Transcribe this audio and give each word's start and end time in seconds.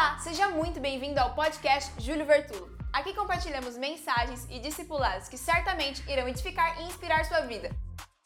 Olá, 0.00 0.18
seja 0.18 0.48
muito 0.48 0.80
bem-vindo 0.80 1.20
ao 1.20 1.34
podcast 1.34 1.92
Júlio 2.02 2.24
Vertulo. 2.24 2.70
Aqui 2.90 3.12
compartilhamos 3.12 3.76
mensagens 3.76 4.48
e 4.48 4.58
discipulados 4.58 5.28
que 5.28 5.36
certamente 5.36 6.02
irão 6.10 6.26
edificar 6.26 6.80
e 6.80 6.86
inspirar 6.86 7.22
sua 7.26 7.42
vida. 7.42 7.68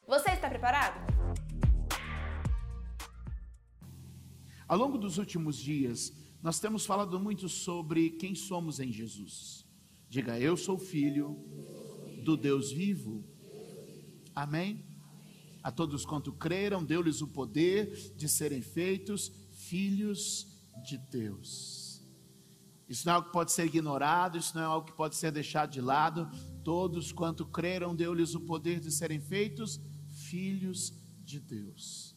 Você 0.07 0.31
está 0.31 0.49
preparado? 0.49 0.95
Ao 4.69 4.79
longo 4.79 4.97
dos 4.97 5.19
últimos 5.19 5.57
dias, 5.57 6.13
nós 6.41 6.61
temos 6.61 6.87
falado 6.87 7.19
muito 7.19 7.49
sobre 7.49 8.11
quem 8.11 8.37
somos 8.37 8.79
em 8.79 8.93
Jesus. 8.93 9.67
Diga, 10.09 10.39
eu 10.39 10.57
sou 10.57 10.79
filho 10.79 11.45
do 12.23 12.37
Deus 12.37 12.71
vivo. 12.71 13.25
Amém? 14.33 14.87
A 15.61 15.73
todos 15.73 16.07
quanto 16.07 16.33
creram, 16.33 16.85
deu-lhes 16.85 17.21
o 17.21 17.27
poder 17.27 18.15
de 18.15 18.29
serem 18.29 18.63
feitos 18.63 19.33
filhos 19.51 20.54
de 20.83 20.99
Deus. 20.99 22.03
Isso 22.89 23.07
não 23.07 23.13
é 23.13 23.17
algo 23.17 23.29
que 23.29 23.33
pode 23.33 23.53
ser 23.53 23.65
ignorado, 23.67 24.37
isso 24.37 24.55
não 24.55 24.63
é 24.63 24.67
algo 24.67 24.87
que 24.87 24.93
pode 24.93 25.17
ser 25.17 25.33
deixado 25.33 25.71
de 25.71 25.81
lado. 25.81 26.29
Todos 26.63 27.13
quanto 27.13 27.47
creram, 27.47 27.95
deu-lhes 27.95 28.35
o 28.35 28.41
poder 28.41 28.81
de 28.81 28.91
serem 28.91 29.21
feitos 29.21 29.81
filhos 30.11 30.93
de 31.25 31.41
Deus. 31.41 32.15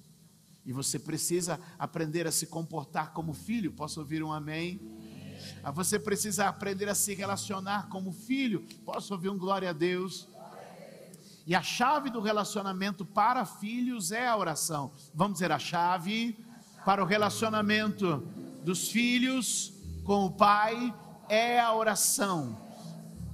E 0.66 0.74
você 0.74 1.00
precisa 1.00 1.60
aprender 1.80 2.28
a 2.28 2.32
se 2.32 2.48
comportar 2.48 3.14
como 3.14 3.34
filho. 3.34 3.72
Posso 3.72 4.02
ouvir 4.02 4.22
um 4.22 4.34
amém? 4.34 4.82
Ah, 5.64 5.72
Você 5.72 5.98
precisa 5.98 6.48
aprender 6.48 6.90
a 6.90 6.96
se 6.96 7.14
relacionar 7.14 7.88
como 7.88 8.12
filho. 8.12 8.66
Posso 8.84 9.14
ouvir 9.14 9.30
um 9.30 9.38
glória 9.38 9.70
a 9.70 9.74
Deus? 9.74 10.28
E 11.46 11.56
a 11.56 11.62
chave 11.62 12.10
do 12.10 12.20
relacionamento 12.20 13.06
para 13.06 13.46
filhos 13.46 14.12
é 14.12 14.28
a 14.28 14.36
oração. 14.36 14.92
Vamos 15.14 15.36
dizer 15.36 15.50
a 15.54 15.58
chave 15.58 16.38
para 16.84 17.02
o 17.02 17.06
relacionamento 17.06 18.28
dos 18.68 18.90
filhos 18.90 19.72
com 20.04 20.26
o 20.26 20.32
pai 20.32 20.94
é 21.30 21.58
a 21.58 21.74
oração. 21.74 22.62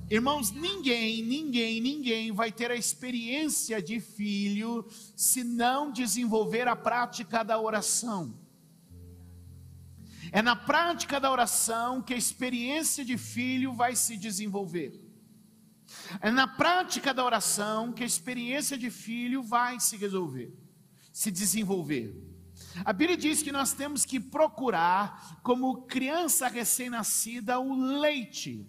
Irmãos, 0.07 0.51
ninguém, 0.51 1.23
ninguém, 1.23 1.81
ninguém 1.81 2.31
vai 2.31 2.51
ter 2.51 2.69
a 2.69 2.75
experiência 2.75 3.81
de 3.81 3.99
filho 3.99 4.87
se 5.15 5.43
não 5.43 5.91
desenvolver 5.91 6.67
a 6.67 6.75
prática 6.75 7.41
da 7.41 7.59
oração. 7.59 8.31
É 10.31 10.39
na 10.39 10.55
prática 10.55 11.19
da 11.19 11.31
oração 11.31 11.99
que 11.99 12.13
a 12.13 12.17
experiência 12.17 13.03
de 13.03 13.17
filho 13.17 13.73
vai 13.73 13.95
se 13.95 14.15
desenvolver. 14.15 15.01
É 16.21 16.29
na 16.29 16.45
prática 16.45 17.11
da 17.11 17.25
oração 17.25 17.91
que 17.91 18.03
a 18.03 18.05
experiência 18.05 18.77
de 18.77 18.91
filho 18.91 19.41
vai 19.41 19.79
se 19.79 19.97
resolver, 19.97 20.53
se 21.11 21.31
desenvolver. 21.31 22.32
A 22.83 22.93
Bíblia 22.93 23.17
diz 23.17 23.41
que 23.41 23.51
nós 23.51 23.73
temos 23.73 24.05
que 24.05 24.19
procurar, 24.19 25.39
como 25.43 25.83
criança 25.83 26.47
recém-nascida, 26.47 27.59
o 27.59 27.75
leite. 27.99 28.67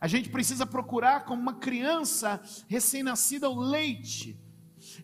A 0.00 0.06
gente 0.06 0.28
precisa 0.28 0.66
procurar, 0.66 1.24
como 1.24 1.40
uma 1.40 1.54
criança 1.54 2.40
recém-nascida, 2.68 3.48
o 3.48 3.58
leite. 3.58 4.38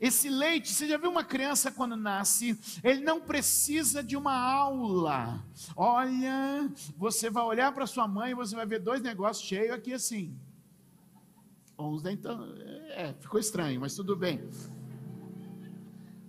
Esse 0.01 0.29
leite, 0.29 0.73
você 0.73 0.87
já 0.87 0.97
viu 0.97 1.11
uma 1.11 1.25
criança 1.25 1.71
quando 1.71 1.97
nasce, 1.97 2.59
ele 2.83 3.03
não 3.03 3.21
precisa 3.21 4.03
de 4.03 4.17
uma 4.17 4.35
aula. 4.35 5.45
Olha, 5.77 6.71
você 6.97 7.31
vai 7.31 7.43
olhar 7.45 7.73
para 7.73 7.87
sua 7.87 8.07
mãe 8.07 8.33
e 8.33 8.35
você 8.35 8.55
vai 8.55 8.67
ver 8.67 8.81
dois 8.81 9.03
negócios 9.03 9.47
cheios 9.47 9.75
aqui 9.75 9.93
assim. 9.93 10.37
Uns 11.79 12.05
então, 12.05 12.55
é, 12.91 13.15
ficou 13.19 13.41
estranho, 13.41 13.81
mas 13.81 13.95
tudo 13.95 14.15
bem. 14.15 14.49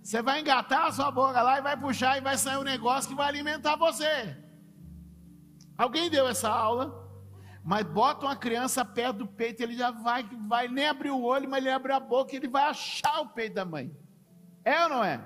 Você 0.04 0.20
vai 0.20 0.40
engatar 0.40 0.84
a 0.84 0.92
sua 0.92 1.10
boca 1.10 1.40
lá 1.40 1.58
e 1.58 1.62
vai 1.62 1.78
puxar 1.78 2.18
e 2.18 2.20
vai 2.20 2.36
sair 2.36 2.58
um 2.58 2.62
negócio 2.62 3.08
que 3.08 3.16
vai 3.16 3.26
alimentar 3.26 3.74
você. 3.74 4.36
Alguém 5.78 6.10
deu 6.10 6.28
essa 6.28 6.50
aula? 6.50 7.02
Mas 7.64 7.86
bota 7.86 8.26
uma 8.26 8.36
criança 8.36 8.84
perto 8.84 9.20
do 9.20 9.26
peito, 9.26 9.62
ele 9.62 9.74
já 9.74 9.90
vai, 9.90 10.22
vai 10.46 10.68
nem 10.68 10.86
abrir 10.86 11.10
o 11.10 11.22
olho, 11.22 11.48
mas 11.48 11.64
ele 11.64 11.70
abre 11.70 11.90
a 11.90 11.98
boca 11.98 12.34
e 12.34 12.36
ele 12.36 12.48
vai 12.48 12.64
achar 12.64 13.22
o 13.22 13.30
peito 13.30 13.54
da 13.54 13.64
mãe. 13.64 13.96
É 14.62 14.82
ou 14.82 14.90
não 14.90 15.02
é? 15.02 15.24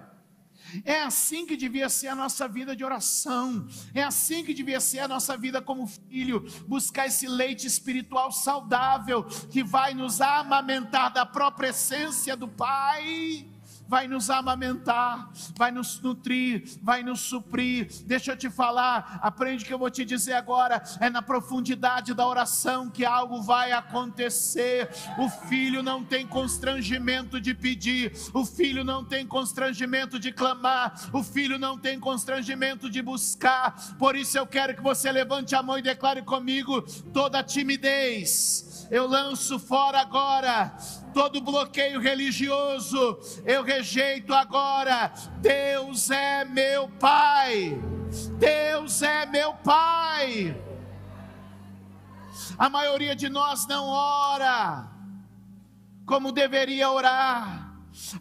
É 0.84 1.02
assim 1.02 1.44
que 1.44 1.56
devia 1.56 1.88
ser 1.88 2.06
a 2.06 2.14
nossa 2.14 2.46
vida 2.46 2.76
de 2.76 2.84
oração. 2.84 3.66
É 3.92 4.04
assim 4.04 4.44
que 4.44 4.54
devia 4.54 4.78
ser 4.78 5.00
a 5.00 5.08
nossa 5.08 5.36
vida 5.36 5.60
como 5.60 5.88
filho, 5.88 6.46
buscar 6.68 7.08
esse 7.08 7.26
leite 7.26 7.66
espiritual 7.66 8.30
saudável 8.30 9.24
que 9.24 9.64
vai 9.64 9.92
nos 9.92 10.20
amamentar 10.20 11.12
da 11.12 11.26
própria 11.26 11.70
essência 11.70 12.36
do 12.36 12.46
Pai 12.46 13.57
vai 13.88 14.06
nos 14.06 14.28
amamentar, 14.28 15.30
vai 15.56 15.70
nos 15.70 15.98
nutrir, 16.00 16.78
vai 16.82 17.02
nos 17.02 17.20
suprir. 17.20 17.88
Deixa 18.04 18.32
eu 18.32 18.36
te 18.36 18.50
falar, 18.50 19.18
aprende 19.22 19.64
o 19.64 19.66
que 19.66 19.72
eu 19.72 19.78
vou 19.78 19.90
te 19.90 20.04
dizer 20.04 20.34
agora. 20.34 20.82
É 21.00 21.08
na 21.08 21.22
profundidade 21.22 22.12
da 22.12 22.26
oração 22.26 22.90
que 22.90 23.04
algo 23.04 23.42
vai 23.42 23.72
acontecer. 23.72 24.90
O 25.16 25.30
filho 25.30 25.82
não 25.82 26.04
tem 26.04 26.26
constrangimento 26.26 27.40
de 27.40 27.54
pedir, 27.54 28.12
o 28.34 28.44
filho 28.44 28.84
não 28.84 29.02
tem 29.02 29.26
constrangimento 29.26 30.18
de 30.18 30.32
clamar, 30.32 31.08
o 31.12 31.22
filho 31.22 31.58
não 31.58 31.78
tem 31.78 31.98
constrangimento 31.98 32.90
de 32.90 33.00
buscar. 33.00 33.96
Por 33.98 34.14
isso 34.14 34.36
eu 34.36 34.46
quero 34.46 34.74
que 34.74 34.82
você 34.82 35.10
levante 35.10 35.54
a 35.54 35.62
mão 35.62 35.78
e 35.78 35.82
declare 35.82 36.20
comigo 36.22 36.82
toda 37.12 37.42
timidez. 37.42 38.86
Eu 38.90 39.06
lanço 39.06 39.58
fora 39.58 40.00
agora 40.00 40.76
todo 41.12 41.40
bloqueio 41.40 42.00
religioso, 42.00 43.18
eu 43.44 43.62
rejeito 43.62 44.32
agora. 44.32 45.12
Deus 45.38 46.10
é 46.10 46.44
meu 46.44 46.88
Pai, 46.88 47.78
Deus 48.38 49.02
é 49.02 49.26
meu 49.26 49.54
Pai. 49.54 50.56
A 52.56 52.68
maioria 52.68 53.14
de 53.14 53.28
nós 53.28 53.66
não 53.66 53.86
ora 53.86 54.88
como 56.06 56.32
deveria 56.32 56.90
orar. 56.90 57.67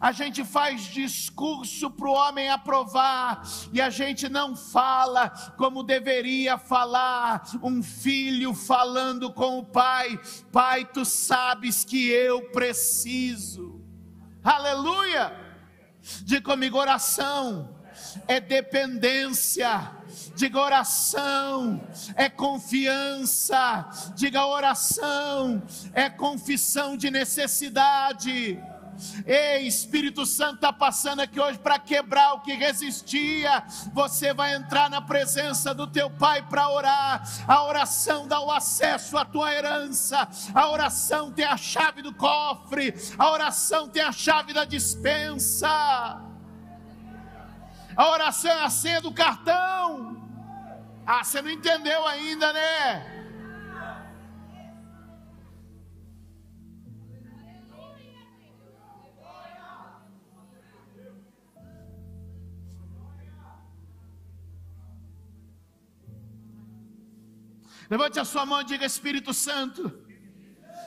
A 0.00 0.12
gente 0.12 0.44
faz 0.44 0.82
discurso 0.82 1.90
para 1.90 2.08
o 2.08 2.12
homem 2.12 2.50
aprovar 2.50 3.42
e 3.72 3.80
a 3.80 3.90
gente 3.90 4.28
não 4.28 4.56
fala 4.56 5.30
como 5.56 5.82
deveria 5.82 6.58
falar. 6.58 7.42
Um 7.62 7.82
filho 7.82 8.54
falando 8.54 9.32
com 9.32 9.58
o 9.58 9.64
pai: 9.64 10.20
Pai, 10.52 10.84
tu 10.84 11.04
sabes 11.04 11.84
que 11.84 12.08
eu 12.08 12.50
preciso. 12.50 13.80
Aleluia! 14.42 15.32
Diga 16.22 16.42
comigo: 16.42 16.78
oração 16.78 17.76
é 18.26 18.40
dependência. 18.40 19.92
Diga 20.34 20.60
oração 20.60 21.80
é 22.14 22.28
confiança. 22.28 23.88
Diga 24.14 24.46
oração 24.46 25.62
é 25.92 26.08
confissão 26.08 26.96
de 26.96 27.10
necessidade. 27.10 28.58
Ei, 29.26 29.66
Espírito 29.66 30.24
Santo 30.26 30.56
está 30.56 30.72
passando 30.72 31.20
aqui 31.20 31.40
hoje 31.40 31.58
para 31.58 31.78
quebrar 31.78 32.34
o 32.34 32.40
que 32.40 32.52
resistia. 32.54 33.62
Você 33.92 34.32
vai 34.32 34.54
entrar 34.54 34.90
na 34.90 35.00
presença 35.00 35.74
do 35.74 35.86
teu 35.86 36.10
Pai 36.10 36.42
para 36.42 36.68
orar. 36.70 37.22
A 37.46 37.64
oração 37.64 38.26
dá 38.26 38.40
o 38.40 38.50
acesso 38.50 39.16
à 39.16 39.24
tua 39.24 39.52
herança. 39.52 40.28
A 40.54 40.68
oração 40.68 41.32
tem 41.32 41.44
a 41.44 41.56
chave 41.56 42.02
do 42.02 42.14
cofre. 42.14 42.94
A 43.18 43.30
oração 43.30 43.88
tem 43.88 44.02
a 44.02 44.12
chave 44.12 44.52
da 44.52 44.64
dispensa. 44.64 45.68
A 47.96 48.10
oração 48.10 48.50
é 48.50 48.64
a 48.64 48.70
senha 48.70 49.00
do 49.00 49.12
cartão. 49.12 50.16
Ah, 51.04 51.24
você 51.24 51.40
não 51.40 51.50
entendeu 51.50 52.06
ainda, 52.06 52.52
né? 52.52 53.17
Levante 67.90 68.20
a 68.20 68.24
sua 68.24 68.44
mão 68.44 68.60
e 68.60 68.64
diga: 68.64 68.84
Espírito 68.84 69.32
Santo, 69.32 69.92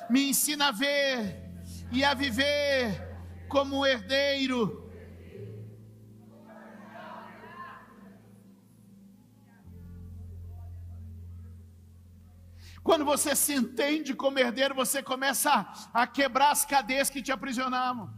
me 0.09 0.30
ensina 0.30 0.68
a 0.68 0.71
ver 0.71 1.51
e 1.92 2.03
a 2.03 2.13
viver 2.13 3.12
como 3.48 3.86
herdeiro. 3.86 4.80
Quando 12.83 13.06
você 13.06 13.36
se 13.36 13.53
entende 13.53 14.13
como 14.13 14.39
herdeiro, 14.39 14.74
você 14.74 15.03
começa 15.03 15.51
a, 15.51 16.01
a 16.01 16.07
quebrar 16.07 16.51
as 16.51 16.65
cadeias 16.65 17.09
que 17.09 17.21
te 17.21 17.31
aprisionavam. 17.31 18.12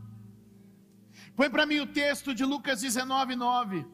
Põe 1.35 1.49
para 1.49 1.65
mim 1.65 1.79
o 1.79 1.87
texto 1.87 2.33
de 2.33 2.45
Lucas 2.45 2.81
19, 2.81 3.35
9. 3.35 3.85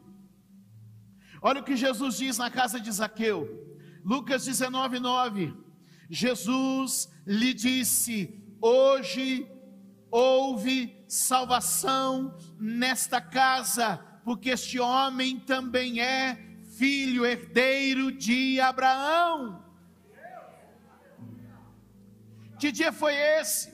Olha 1.42 1.62
o 1.62 1.64
que 1.64 1.76
Jesus 1.76 2.18
diz 2.18 2.38
na 2.38 2.52
casa 2.52 2.80
de 2.80 2.92
Zaqueu. 2.92 3.69
Lucas 4.10 4.44
19, 4.44 5.00
9. 5.00 5.54
Jesus 6.10 7.08
lhe 7.28 7.54
disse: 7.54 8.44
Hoje 8.60 9.48
houve 10.10 11.06
salvação 11.08 12.36
nesta 12.60 13.22
casa, 13.22 13.98
porque 14.24 14.50
este 14.50 14.80
homem 14.80 15.40
também 15.40 16.02
é 16.02 16.44
filho 16.76 17.24
herdeiro 17.24 18.12
de 18.12 18.60
Abraão. 18.60 19.64
Que 22.58 22.72
dia 22.72 22.92
foi 22.92 23.14
esse? 23.14 23.72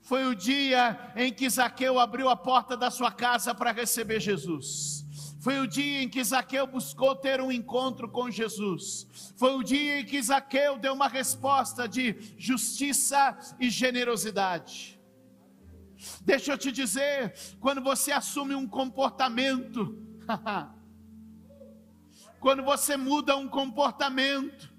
Foi 0.00 0.26
o 0.26 0.34
dia 0.34 1.12
em 1.16 1.32
que 1.32 1.50
Zaqueu 1.50 1.98
abriu 1.98 2.28
a 2.28 2.36
porta 2.36 2.76
da 2.76 2.88
sua 2.88 3.10
casa 3.10 3.52
para 3.52 3.72
receber 3.72 4.20
Jesus. 4.20 5.04
Foi 5.40 5.58
o 5.58 5.66
dia 5.66 6.02
em 6.02 6.08
que 6.08 6.22
Zaqueu 6.22 6.66
buscou 6.66 7.16
ter 7.16 7.40
um 7.40 7.50
encontro 7.50 8.06
com 8.08 8.30
Jesus. 8.30 9.32
Foi 9.36 9.54
o 9.54 9.62
dia 9.62 10.00
em 10.00 10.04
que 10.04 10.22
Zaqueu 10.22 10.78
deu 10.78 10.92
uma 10.92 11.08
resposta 11.08 11.88
de 11.88 12.34
justiça 12.36 13.38
e 13.58 13.70
generosidade. 13.70 15.00
Deixa 16.20 16.52
eu 16.52 16.58
te 16.58 16.70
dizer, 16.70 17.34
quando 17.58 17.82
você 17.82 18.12
assume 18.12 18.54
um 18.54 18.68
comportamento, 18.68 19.98
quando 22.38 22.62
você 22.62 22.96
muda 22.98 23.34
um 23.34 23.48
comportamento, 23.48 24.69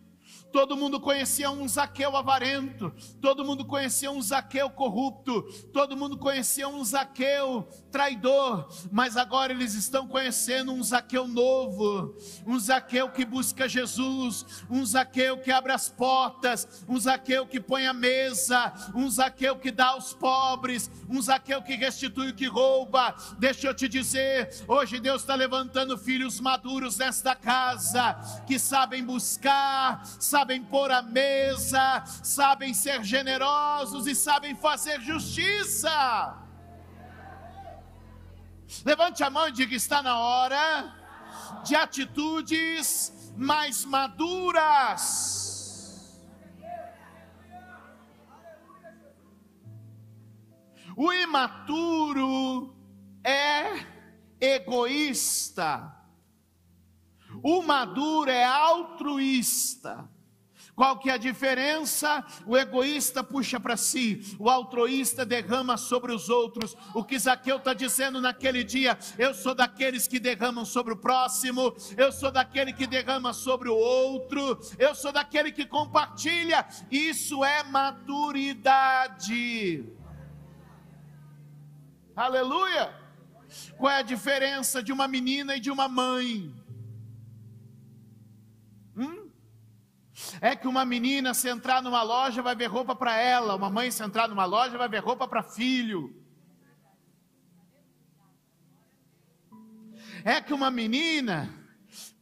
Todo 0.52 0.76
mundo 0.76 1.00
conhecia 1.00 1.50
um 1.50 1.68
Zaqueu 1.68 2.16
avarento, 2.16 2.94
todo 3.22 3.46
mundo 3.46 3.66
conhecia 3.66 4.12
um 4.12 4.22
Zaqueu 4.22 4.70
corrupto, 4.70 5.44
todo 5.72 5.96
mundo 5.96 6.18
conhecia 6.18 6.68
um 6.68 6.84
Zaqueu 6.84 7.68
traidor, 7.90 8.68
mas 8.92 9.16
agora 9.16 9.54
eles 9.54 9.74
estão 9.74 10.08
conhecendo 10.08 10.74
um 10.74 10.84
Zaqueu 10.84 11.28
novo, 11.28 12.16
um 12.46 12.60
Zaqueu 12.60 13.10
que 13.10 13.24
busca 13.24 13.68
Jesus, 13.68 14.46
um 14.70 14.86
Zaqueu 14.86 15.38
que 15.38 15.52
abre 15.52 15.72
as 15.72 15.90
portas, 15.90 16.84
um 16.88 17.00
Zaqueu 17.00 17.48
que 17.48 17.60
põe 17.60 17.88
a 17.88 17.94
mesa, 17.94 18.74
um 18.94 19.10
Zaqueu 19.10 19.58
que 19.58 19.72
dá 19.72 19.88
aos 19.88 20.14
pobres, 20.14 20.92
um 21.10 21.22
Zaqueu 21.22 21.62
que 21.62 21.76
restitui 21.76 22.30
o 22.30 22.36
que 22.36 22.48
rouba. 22.48 23.16
Deixa 23.40 23.68
eu 23.68 23.74
te 23.74 23.88
dizer, 23.88 24.66
hoje 24.68 25.00
Deus 25.00 25.22
está 25.22 25.36
levantando 25.36 25.98
filhos 25.98 26.40
maduros 26.40 26.98
nesta 26.98 27.36
casa, 27.36 28.20
que 28.46 28.60
sabem 28.60 29.04
buscar, 29.04 30.06
sabem 30.20 30.41
sabem 30.42 30.64
pôr 30.64 30.90
a 30.90 31.04
mesa, 31.04 32.04
sabem 32.24 32.74
ser 32.74 33.04
generosos 33.04 34.08
e 34.08 34.16
sabem 34.16 34.56
fazer 34.56 35.00
justiça. 35.00 36.36
Levante 38.84 39.24
a 39.24 39.30
mão 39.30 39.48
e 39.48 39.52
diga: 39.52 39.76
está 39.76 40.02
na 40.02 40.18
hora 40.18 40.96
de 41.64 41.76
atitudes 41.76 43.32
mais 43.38 43.86
maduras. 43.86 45.30
O 50.98 51.14
imaturo 51.14 52.76
é 53.24 53.86
egoísta. 54.40 55.96
O 57.44 57.62
maduro 57.62 58.32
é 58.32 58.44
altruísta. 58.44 60.10
Qual 60.82 60.98
que 60.98 61.12
é 61.12 61.14
a 61.14 61.18
diferença? 61.18 62.26
O 62.44 62.58
egoísta 62.58 63.24
puxa 63.24 63.60
para 63.60 63.78
si, 63.78 64.36
o 64.40 64.50
altruísta 64.50 65.24
derrama 65.24 65.78
sobre 65.78 66.12
os 66.12 66.28
outros. 66.28 66.76
O 66.96 67.04
que 67.04 67.20
Zaqueu 67.20 67.58
está 67.58 67.72
dizendo 67.72 68.20
naquele 68.20 68.64
dia: 68.64 68.98
eu 69.16 69.32
sou 69.32 69.54
daqueles 69.54 70.08
que 70.08 70.20
derramam 70.20 70.66
sobre 70.66 70.94
o 70.94 70.98
próximo, 70.98 71.76
eu 71.96 72.12
sou 72.12 72.32
daquele 72.32 72.74
que 72.74 72.88
derrama 72.88 73.32
sobre 73.32 73.70
o 73.70 73.76
outro, 73.76 74.60
eu 74.80 74.96
sou 74.96 75.12
daquele 75.12 75.52
que 75.52 75.68
compartilha. 75.68 76.66
Isso 76.90 77.46
é 77.46 77.62
maturidade. 77.62 78.66
Aleluia! 82.16 82.92
Qual 83.78 83.92
é 83.92 84.00
a 84.00 84.02
diferença 84.02 84.82
de 84.82 84.92
uma 84.92 85.08
menina 85.08 85.56
e 85.58 85.60
de 85.60 85.70
uma 85.70 85.88
mãe? 85.88 86.52
É 90.40 90.56
que 90.56 90.68
uma 90.68 90.86
menina 90.86 91.34
se 91.34 91.50
entrar 91.50 91.82
numa 91.82 92.04
loja 92.04 92.42
vai 92.42 92.56
ver 92.56 92.68
roupa 92.68 92.96
para 92.96 93.16
ela, 93.18 93.56
uma 93.56 93.70
mãe 93.70 93.92
se 93.92 94.04
entrar 94.04 94.28
numa 94.28 94.46
loja 94.46 94.78
vai 94.78 94.88
ver 94.88 95.00
roupa 95.00 95.28
para 95.28 95.44
filho. 95.44 96.16
É 100.24 100.40
que 100.40 100.54
uma 100.54 100.70
menina 100.70 101.50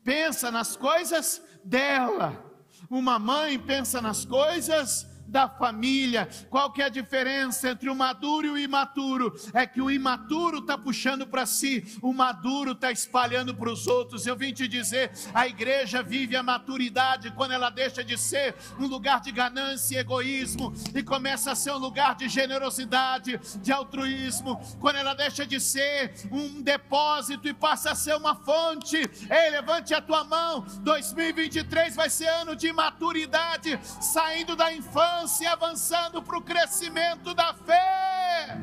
pensa 0.03 0.49
nas 0.49 0.75
coisas 0.75 1.43
dela, 1.63 2.43
uma 2.89 3.19
mãe 3.19 3.59
pensa 3.59 4.01
nas 4.01 4.25
coisas 4.25 5.05
da 5.29 5.47
família. 5.47 6.27
Qual 6.49 6.71
que 6.71 6.81
é 6.81 6.85
a 6.85 6.89
diferença 6.89 7.69
entre 7.69 7.89
o 7.89 7.95
maduro 7.95 8.47
e 8.47 8.49
o 8.49 8.57
imaturo? 8.57 9.33
É 9.53 9.65
que 9.65 9.81
o 9.81 9.91
imaturo 9.91 10.59
está 10.59 10.77
puxando 10.77 11.27
para 11.27 11.45
si, 11.45 11.85
o 12.01 12.11
maduro 12.11 12.71
está 12.71 12.91
espalhando 12.91 13.55
para 13.55 13.71
os 13.71 13.87
outros. 13.87 14.25
Eu 14.25 14.35
vim 14.35 14.51
te 14.51 14.67
dizer, 14.67 15.11
a 15.33 15.47
igreja 15.47 16.01
vive 16.01 16.35
a 16.35 16.43
maturidade 16.43 17.31
quando 17.31 17.51
ela 17.51 17.69
deixa 17.69 18.03
de 18.03 18.17
ser 18.17 18.55
um 18.79 18.87
lugar 18.87 19.21
de 19.21 19.31
ganância 19.31 19.95
e 19.95 19.99
egoísmo 19.99 20.73
e 20.95 21.03
começa 21.03 21.51
a 21.51 21.55
ser 21.55 21.71
um 21.71 21.77
lugar 21.77 22.15
de 22.15 22.27
generosidade, 22.27 23.39
de 23.61 23.71
altruísmo. 23.71 24.59
Quando 24.79 24.95
ela 24.95 25.13
deixa 25.13 25.45
de 25.45 25.59
ser 25.59 26.13
um 26.31 26.61
depósito 26.61 27.47
e 27.47 27.53
passa 27.53 27.91
a 27.91 27.95
ser 27.95 28.15
uma 28.15 28.35
fonte. 28.35 28.97
Ei, 28.97 29.49
levante 29.51 29.93
a 29.93 30.01
tua 30.01 30.23
mão. 30.23 30.65
2023 30.81 31.95
vai 31.95 32.09
ser 32.09 32.27
ano 32.27 32.55
de 32.55 32.71
maturidade, 32.73 33.79
saindo 34.01 34.55
da 34.55 34.73
infância 34.73 35.18
e 35.19 35.45
avançando 35.45 36.23
para 36.23 36.37
o 36.37 36.41
crescimento 36.41 37.33
da 37.33 37.53
fé. 37.53 38.57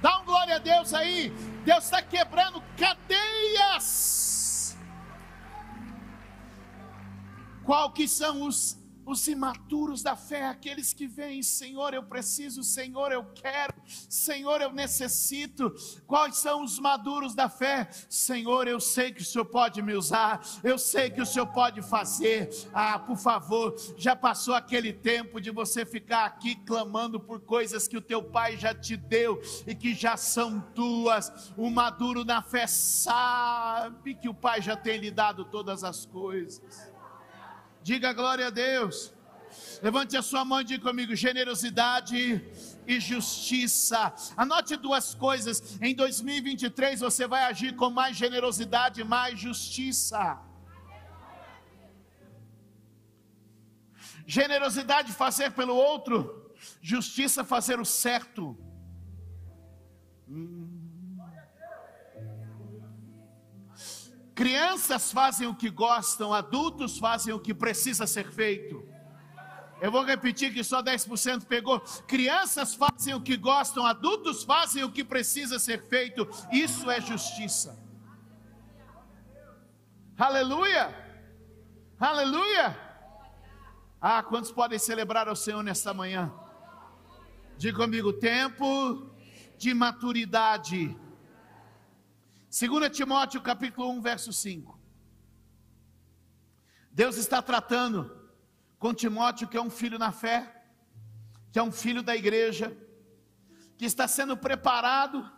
Dá 0.00 0.20
um 0.20 0.24
glória 0.24 0.56
a 0.56 0.58
Deus 0.58 0.94
aí. 0.94 1.30
Deus 1.64 1.84
está 1.84 2.00
quebrando 2.00 2.62
cadeias. 2.76 4.76
Qual 7.64 7.90
que 7.90 8.06
são 8.06 8.42
os 8.42 8.78
os 9.04 9.26
imaturos 9.26 10.02
da 10.02 10.16
fé, 10.16 10.46
aqueles 10.46 10.92
que 10.92 11.06
vêm, 11.06 11.42
Senhor, 11.42 11.92
eu 11.94 12.02
preciso, 12.02 12.62
Senhor, 12.62 13.12
eu 13.12 13.24
quero, 13.34 13.74
Senhor, 14.08 14.60
eu 14.60 14.72
necessito. 14.72 15.74
Quais 16.06 16.36
são 16.36 16.62
os 16.62 16.78
maduros 16.78 17.34
da 17.34 17.48
fé? 17.48 17.88
Senhor, 18.08 18.68
eu 18.68 18.80
sei 18.80 19.12
que 19.12 19.22
o 19.22 19.24
Senhor 19.24 19.44
pode 19.44 19.82
me 19.82 19.94
usar, 19.94 20.40
eu 20.62 20.78
sei 20.78 21.10
que 21.10 21.20
o 21.20 21.26
Senhor 21.26 21.46
pode 21.46 21.82
fazer. 21.82 22.50
Ah, 22.72 22.98
por 22.98 23.16
favor, 23.16 23.74
já 23.96 24.14
passou 24.14 24.54
aquele 24.54 24.92
tempo 24.92 25.40
de 25.40 25.50
você 25.50 25.84
ficar 25.84 26.24
aqui 26.24 26.54
clamando 26.54 27.18
por 27.18 27.40
coisas 27.40 27.88
que 27.88 27.96
o 27.96 28.02
teu 28.02 28.22
pai 28.22 28.56
já 28.56 28.74
te 28.74 28.96
deu 28.96 29.40
e 29.66 29.74
que 29.74 29.94
já 29.94 30.16
são 30.16 30.60
tuas. 30.74 31.52
O 31.56 31.70
maduro 31.70 32.24
na 32.24 32.42
fé 32.42 32.66
sabe 32.66 34.14
que 34.14 34.28
o 34.28 34.34
pai 34.34 34.62
já 34.62 34.76
tem 34.76 34.98
lhe 34.98 35.10
dado 35.10 35.44
todas 35.44 35.82
as 35.84 36.06
coisas. 36.06 36.91
Diga 37.82 38.12
glória 38.12 38.46
a 38.46 38.50
Deus. 38.50 39.12
Levante 39.82 40.16
a 40.16 40.22
sua 40.22 40.44
mão 40.44 40.60
e 40.60 40.64
diga 40.64 40.82
comigo: 40.88 41.14
generosidade 41.16 42.40
e 42.86 43.00
justiça. 43.00 44.14
Anote 44.36 44.76
duas 44.76 45.14
coisas. 45.14 45.78
Em 45.80 45.94
2023 45.94 47.00
você 47.00 47.26
vai 47.26 47.44
agir 47.44 47.74
com 47.74 47.90
mais 47.90 48.16
generosidade 48.16 49.00
e 49.00 49.04
mais 49.04 49.38
justiça. 49.38 50.40
Generosidade 54.24 55.12
fazer 55.12 55.50
pelo 55.50 55.74
outro, 55.74 56.54
justiça 56.80 57.42
fazer 57.42 57.80
o 57.80 57.84
certo. 57.84 58.56
Hum. 60.28 60.61
Crianças 64.34 65.12
fazem 65.12 65.46
o 65.46 65.54
que 65.54 65.68
gostam, 65.68 66.32
adultos 66.32 66.98
fazem 66.98 67.34
o 67.34 67.40
que 67.40 67.52
precisa 67.52 68.06
ser 68.06 68.30
feito. 68.30 68.82
Eu 69.80 69.90
vou 69.90 70.04
repetir 70.04 70.54
que 70.54 70.62
só 70.62 70.80
10% 70.80 71.44
pegou. 71.44 71.80
Crianças 72.06 72.74
fazem 72.74 73.14
o 73.14 73.20
que 73.20 73.36
gostam, 73.36 73.84
adultos 73.84 74.44
fazem 74.44 74.84
o 74.84 74.92
que 74.92 75.02
precisa 75.02 75.58
ser 75.58 75.82
feito. 75.88 76.26
Isso 76.52 76.90
é 76.90 77.00
justiça. 77.00 77.78
Aleluia! 80.16 80.94
Aleluia! 81.98 82.78
Ah, 84.00 84.22
quantos 84.22 84.52
podem 84.52 84.78
celebrar 84.78 85.28
ao 85.28 85.36
Senhor 85.36 85.62
nesta 85.62 85.92
manhã? 85.92 86.32
Diga 87.58 87.76
comigo: 87.76 88.12
tempo 88.12 89.10
de 89.58 89.74
maturidade 89.74 90.96
2 92.52 92.90
Timóteo 92.90 93.40
capítulo 93.40 93.88
1, 93.92 94.02
verso 94.02 94.30
5. 94.30 94.78
Deus 96.90 97.16
está 97.16 97.40
tratando 97.40 98.14
com 98.78 98.92
Timóteo, 98.92 99.48
que 99.48 99.56
é 99.56 99.62
um 99.62 99.70
filho 99.70 99.98
na 99.98 100.12
fé, 100.12 100.62
que 101.50 101.58
é 101.58 101.62
um 101.62 101.72
filho 101.72 102.02
da 102.02 102.14
igreja, 102.14 102.76
que 103.78 103.86
está 103.86 104.06
sendo 104.06 104.36
preparado 104.36 105.32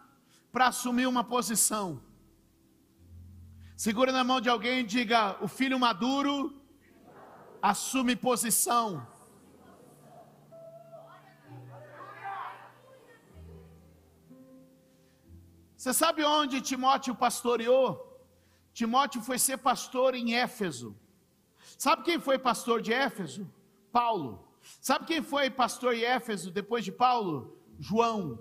para 0.51 0.67
assumir 0.67 1.07
uma 1.07 1.23
posição. 1.23 2.03
Segura 3.77 4.11
na 4.11 4.25
mão 4.25 4.41
de 4.41 4.49
alguém 4.49 4.81
e 4.81 4.85
diga: 4.85 5.37
o 5.41 5.47
filho 5.47 5.79
maduro 5.79 6.61
assume 7.63 8.17
posição. 8.17 9.07
Você 15.85 15.93
sabe 15.93 16.25
onde 16.25 16.63
Timóteo 16.63 17.15
pastoreou? 17.15 18.19
Timóteo 18.73 19.21
foi 19.21 19.39
ser 19.39 19.59
pastor 19.59 20.15
em 20.15 20.35
Éfeso. 20.35 20.97
Sabe 21.77 22.05
quem 22.05 22.19
foi 22.19 22.39
pastor 22.39 22.81
de 22.81 22.91
Éfeso? 22.91 23.47
Paulo. 23.93 24.49
Sabe 24.81 25.05
quem 25.05 25.21
foi 25.21 25.51
pastor 25.51 25.95
em 25.95 26.01
Éfeso 26.01 26.51
depois 26.51 26.87
de 26.87 26.91
Paulo? 26.91 27.59
João. 27.79 28.39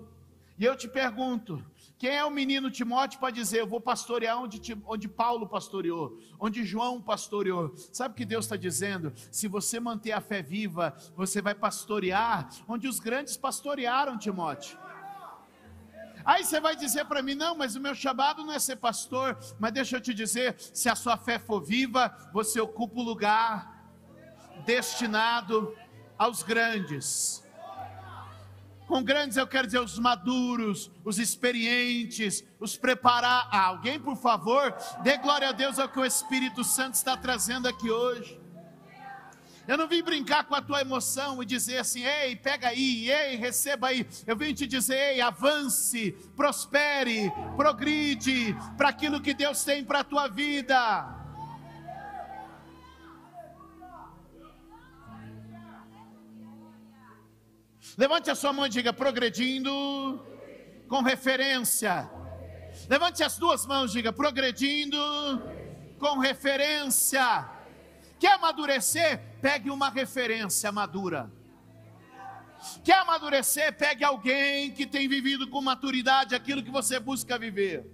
E 0.58 0.64
eu 0.64 0.74
te 0.74 0.88
pergunto: 0.88 1.62
quem 1.98 2.16
é 2.16 2.24
o 2.24 2.30
menino 2.30 2.70
Timóteo 2.70 3.20
para 3.20 3.30
dizer, 3.30 3.60
eu 3.60 3.66
vou 3.66 3.78
pastorear 3.78 4.40
onde, 4.40 4.58
onde 4.86 5.06
Paulo 5.06 5.46
pastoreou, 5.46 6.18
onde 6.40 6.64
João 6.64 6.98
pastoreou? 6.98 7.74
Sabe 7.92 8.14
o 8.14 8.16
que 8.16 8.24
Deus 8.24 8.46
está 8.46 8.56
dizendo? 8.56 9.12
Se 9.30 9.48
você 9.48 9.78
manter 9.78 10.12
a 10.12 10.20
fé 10.22 10.40
viva, 10.40 10.96
você 11.14 11.42
vai 11.42 11.54
pastorear 11.54 12.48
onde 12.66 12.88
os 12.88 12.98
grandes 12.98 13.36
pastorearam, 13.36 14.16
Timóteo. 14.16 14.78
Aí 16.24 16.44
você 16.44 16.58
vai 16.58 16.74
dizer 16.74 17.04
para 17.04 17.22
mim, 17.22 17.34
não, 17.34 17.54
mas 17.54 17.76
o 17.76 17.80
meu 17.80 17.94
chamado 17.94 18.44
não 18.44 18.52
é 18.52 18.58
ser 18.58 18.76
pastor, 18.76 19.38
mas 19.58 19.72
deixa 19.72 19.96
eu 19.96 20.00
te 20.00 20.14
dizer, 20.14 20.56
se 20.58 20.88
a 20.88 20.94
sua 20.94 21.16
fé 21.16 21.38
for 21.38 21.62
viva, 21.62 22.16
você 22.32 22.60
ocupa 22.60 22.98
o 23.00 23.02
lugar 23.02 23.84
destinado 24.64 25.76
aos 26.16 26.42
grandes. 26.42 27.44
Com 28.86 29.02
grandes 29.02 29.36
eu 29.36 29.46
quero 29.46 29.66
dizer 29.66 29.80
os 29.80 29.98
maduros, 29.98 30.90
os 31.04 31.18
experientes, 31.18 32.44
os 32.60 32.76
preparar. 32.76 33.48
Ah, 33.50 33.66
alguém, 33.66 33.98
por 33.98 34.16
favor, 34.16 34.74
dê 35.02 35.16
glória 35.16 35.48
a 35.48 35.52
Deus 35.52 35.78
ao 35.78 35.88
que 35.88 35.98
o 35.98 36.04
Espírito 36.04 36.62
Santo 36.62 36.94
está 36.94 37.16
trazendo 37.16 37.66
aqui 37.66 37.90
hoje. 37.90 38.43
Eu 39.66 39.78
não 39.78 39.88
vim 39.88 40.02
brincar 40.02 40.44
com 40.44 40.54
a 40.54 40.60
tua 40.60 40.82
emoção 40.82 41.42
e 41.42 41.46
dizer 41.46 41.78
assim, 41.78 42.04
ei, 42.04 42.36
pega 42.36 42.68
aí, 42.68 43.10
ei, 43.10 43.36
receba 43.36 43.88
aí. 43.88 44.06
Eu 44.26 44.36
vim 44.36 44.52
te 44.52 44.66
dizer, 44.66 44.96
ei, 44.96 45.20
avance, 45.22 46.12
prospere, 46.36 47.32
progride 47.56 48.54
para 48.76 48.90
aquilo 48.90 49.22
que 49.22 49.32
Deus 49.32 49.64
tem 49.64 49.82
para 49.82 50.00
a 50.00 50.04
tua 50.04 50.28
vida. 50.28 51.24
Levante 57.96 58.30
a 58.30 58.34
sua 58.34 58.52
mão 58.52 58.66
e 58.66 58.68
diga: 58.68 58.92
progredindo 58.92 59.70
com 60.88 61.00
referência. 61.00 62.10
Levante 62.88 63.22
as 63.22 63.38
duas 63.38 63.64
mãos 63.66 63.90
e 63.92 63.94
diga: 63.94 64.12
progredindo 64.12 64.98
com 65.98 66.18
referência. 66.18 67.48
Quer 68.18 68.32
amadurecer? 68.32 69.20
Pegue 69.44 69.68
uma 69.68 69.90
referência 69.90 70.72
madura. 70.72 71.30
Quer 72.82 73.00
amadurecer? 73.00 73.76
Pegue 73.76 74.02
alguém 74.02 74.70
que 74.72 74.86
tem 74.86 75.06
vivido 75.06 75.50
com 75.50 75.60
maturidade 75.60 76.34
aquilo 76.34 76.62
que 76.62 76.70
você 76.70 76.98
busca 76.98 77.38
viver. 77.38 77.86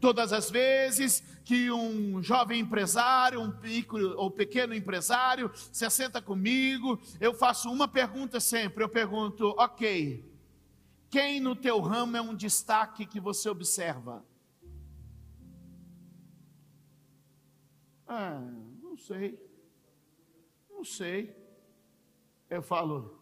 Todas 0.00 0.32
as 0.32 0.50
vezes 0.50 1.22
que 1.44 1.70
um 1.70 2.20
jovem 2.20 2.58
empresário, 2.58 3.40
um 3.40 3.54
ou 4.16 4.32
pequeno 4.32 4.74
empresário 4.74 5.48
se 5.70 5.84
assenta 5.84 6.20
comigo, 6.20 7.00
eu 7.20 7.32
faço 7.32 7.70
uma 7.70 7.86
pergunta 7.86 8.40
sempre. 8.40 8.82
Eu 8.82 8.88
pergunto, 8.88 9.54
ok, 9.56 10.28
quem 11.08 11.38
no 11.38 11.54
teu 11.54 11.80
ramo 11.80 12.16
é 12.16 12.20
um 12.20 12.34
destaque 12.34 13.06
que 13.06 13.20
você 13.20 13.48
observa? 13.48 14.26
Ah, 18.08 18.42
sei. 19.06 19.26
Não 20.70 20.84
sei. 20.84 21.34
Eu 22.48 22.62
falo, 22.62 23.20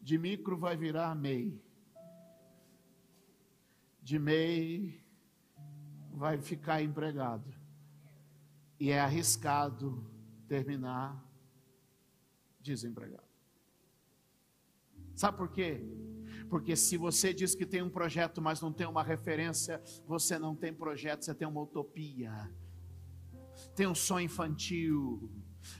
de 0.00 0.18
micro 0.18 0.58
vai 0.58 0.76
virar 0.76 1.14
MEI 1.14 1.62
de 4.02 4.18
MEI 4.18 5.00
vai 6.12 6.38
ficar 6.38 6.82
empregado. 6.82 7.54
E 8.78 8.90
é 8.90 8.98
arriscado 8.98 10.04
terminar 10.48 11.24
desempregado. 12.60 13.22
Sabe 15.14 15.36
por 15.38 15.50
quê? 15.50 15.80
Porque 16.50 16.74
se 16.74 16.96
você 16.96 17.32
diz 17.32 17.54
que 17.54 17.64
tem 17.64 17.80
um 17.80 17.88
projeto, 17.88 18.42
mas 18.42 18.60
não 18.60 18.72
tem 18.72 18.86
uma 18.86 19.02
referência, 19.02 19.80
você 20.04 20.38
não 20.38 20.56
tem 20.56 20.74
projeto, 20.74 21.24
você 21.24 21.34
tem 21.34 21.46
uma 21.46 21.62
utopia. 21.62 22.52
Tem 23.74 23.86
um 23.86 23.94
sonho 23.94 24.26
infantil, 24.26 25.30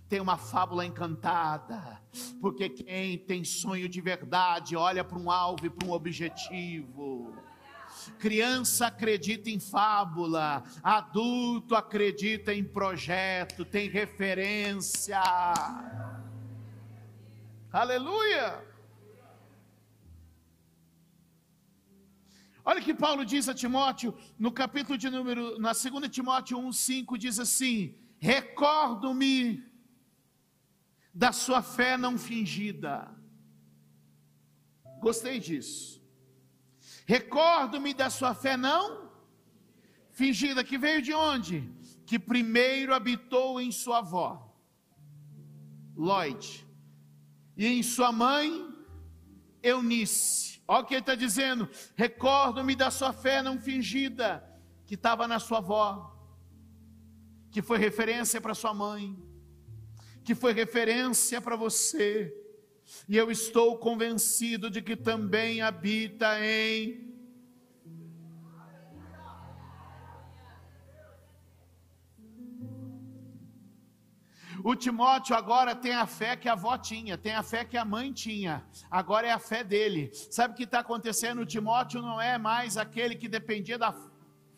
tem 0.09 0.21
uma 0.21 0.37
fábula 0.37 0.85
encantada, 0.87 2.01
porque 2.41 2.69
quem 2.69 3.19
tem 3.19 3.45
sonho 3.45 3.89
de 3.89 4.01
verdade 4.01 4.77
olha 4.77 5.05
para 5.05 5.19
um 5.19 5.31
alvo 5.31 5.67
e 5.67 5.71
para 5.71 5.87
um 5.87 5.93
objetivo. 5.93 7.35
Criança 8.19 8.87
acredita 8.87 9.51
em 9.51 9.61
fábula, 9.61 10.63
adulto 10.83 11.75
acredita 11.75 12.55
em 12.55 12.65
projeto, 12.65 13.65
tem 13.65 13.89
referência. 13.89 15.21
Aleluia! 17.71 18.72
Olha 22.65 22.81
que 22.81 22.95
Paulo 22.95 23.25
diz 23.25 23.49
a 23.49 23.55
Timóteo, 23.55 24.17
no 24.39 24.53
capítulo 24.53 24.97
de 24.97 25.11
número, 25.11 25.59
na 25.59 25.73
2 25.73 26.09
Timóteo 26.09 26.59
1,5, 26.59 27.19
diz 27.19 27.39
assim: 27.39 27.95
Recordo-me 28.19 29.65
da 31.13 31.33
sua 31.33 31.61
fé 31.61 31.97
não 31.97 32.17
fingida. 32.17 33.11
Gostei 35.01 35.41
disso. 35.41 36.01
Recordo-me 37.05 37.93
da 37.93 38.09
sua 38.09 38.35
fé 38.35 38.57
não 38.57 39.11
fingida, 40.13 40.63
que 40.63 40.79
veio 40.79 41.03
de 41.03 41.13
onde? 41.13 41.69
Que 42.07 42.19
primeiro 42.19 42.95
habitou 42.95 43.61
em 43.61 43.73
sua 43.73 43.99
avó, 43.99 44.55
Lloyd, 45.97 46.67
e 47.57 47.67
em 47.67 47.83
sua 47.83 48.13
mãe, 48.13 48.69
Eunice. 49.63 50.52
Olha 50.67 50.83
o 50.83 50.87
que 50.87 50.95
ele 50.95 51.01
está 51.01 51.15
dizendo: 51.15 51.69
recordo-me 51.95 52.75
da 52.75 52.91
sua 52.91 53.13
fé 53.13 53.43
não 53.43 53.59
fingida, 53.59 54.43
que 54.87 54.95
estava 54.95 55.27
na 55.27 55.39
sua 55.39 55.59
avó, 55.59 56.15
que 57.51 57.63
foi 57.63 57.79
referência 57.79 58.41
para 58.41 58.55
sua 58.55 58.73
mãe, 58.73 59.17
que 60.25 60.35
foi 60.35 60.53
referência 60.53 61.41
para 61.41 61.57
você 61.57 62.33
e 63.09 63.17
eu 63.17 63.31
estou 63.31 63.79
convencido 63.79 64.71
de 64.71 64.83
que 64.83 64.97
também 64.97 65.61
habita 65.61 66.39
em 66.41 67.11
O 74.65 74.77
Timóteo 74.77 75.35
agora 75.35 75.75
tem 75.75 75.93
a 75.93 76.07
fé 76.07 76.37
que 76.37 76.49
a 76.49 76.53
avó 76.53 76.79
tinha, 76.79 77.19
tem 77.19 77.35
a 77.35 77.43
fé 77.43 77.65
que 77.65 77.77
a 77.77 77.85
mãe 77.85 78.13
tinha, 78.13 78.65
agora 78.91 79.27
é 79.27 79.33
a 79.33 79.39
fé 79.39 79.65
dele. 79.65 80.11
Sabe 80.13 80.55
o 80.55 80.57
que 80.57 80.63
está 80.63 80.81
acontecendo? 80.81 81.41
O 81.41 81.47
Timóteo 81.47 82.01
não 82.01 82.21
é 82.21 82.39
mais 82.39 82.77
aquele 82.77 83.17
que 83.17 83.29
dependia 83.29 83.77
da 83.77 83.95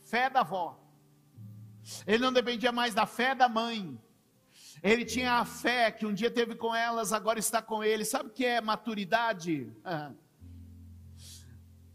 fé 0.02 0.28
da 0.28 0.40
avó, 0.40 0.78
ele 2.06 2.22
não 2.22 2.32
dependia 2.32 2.70
mais 2.70 2.94
da 2.94 3.06
fé 3.06 3.34
da 3.34 3.48
mãe, 3.48 3.98
ele 4.82 5.04
tinha 5.04 5.34
a 5.34 5.44
fé 5.46 5.90
que 5.90 6.04
um 6.04 6.12
dia 6.12 6.30
teve 6.30 6.54
com 6.54 6.74
elas, 6.74 7.12
agora 7.12 7.38
está 7.38 7.62
com 7.62 7.82
ele. 7.82 8.04
Sabe 8.04 8.28
o 8.28 8.32
que 8.32 8.44
é 8.44 8.60
maturidade? 8.60 9.72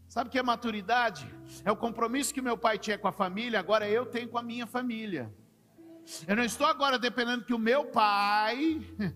Sabe 0.08 0.28
o 0.28 0.32
que 0.32 0.38
é 0.40 0.42
maturidade? 0.42 1.32
É 1.64 1.70
o 1.70 1.76
compromisso 1.76 2.34
que 2.34 2.42
meu 2.42 2.58
pai 2.58 2.78
tinha 2.78 2.98
com 2.98 3.06
a 3.06 3.12
família, 3.12 3.60
agora 3.60 3.88
eu 3.88 4.04
tenho 4.04 4.28
com 4.28 4.38
a 4.38 4.42
minha 4.42 4.66
família. 4.66 5.32
Eu 6.26 6.36
não 6.36 6.44
estou 6.44 6.66
agora 6.66 6.98
dependendo 6.98 7.44
que 7.44 7.54
o 7.54 7.58
meu 7.58 7.84
pai 7.86 8.80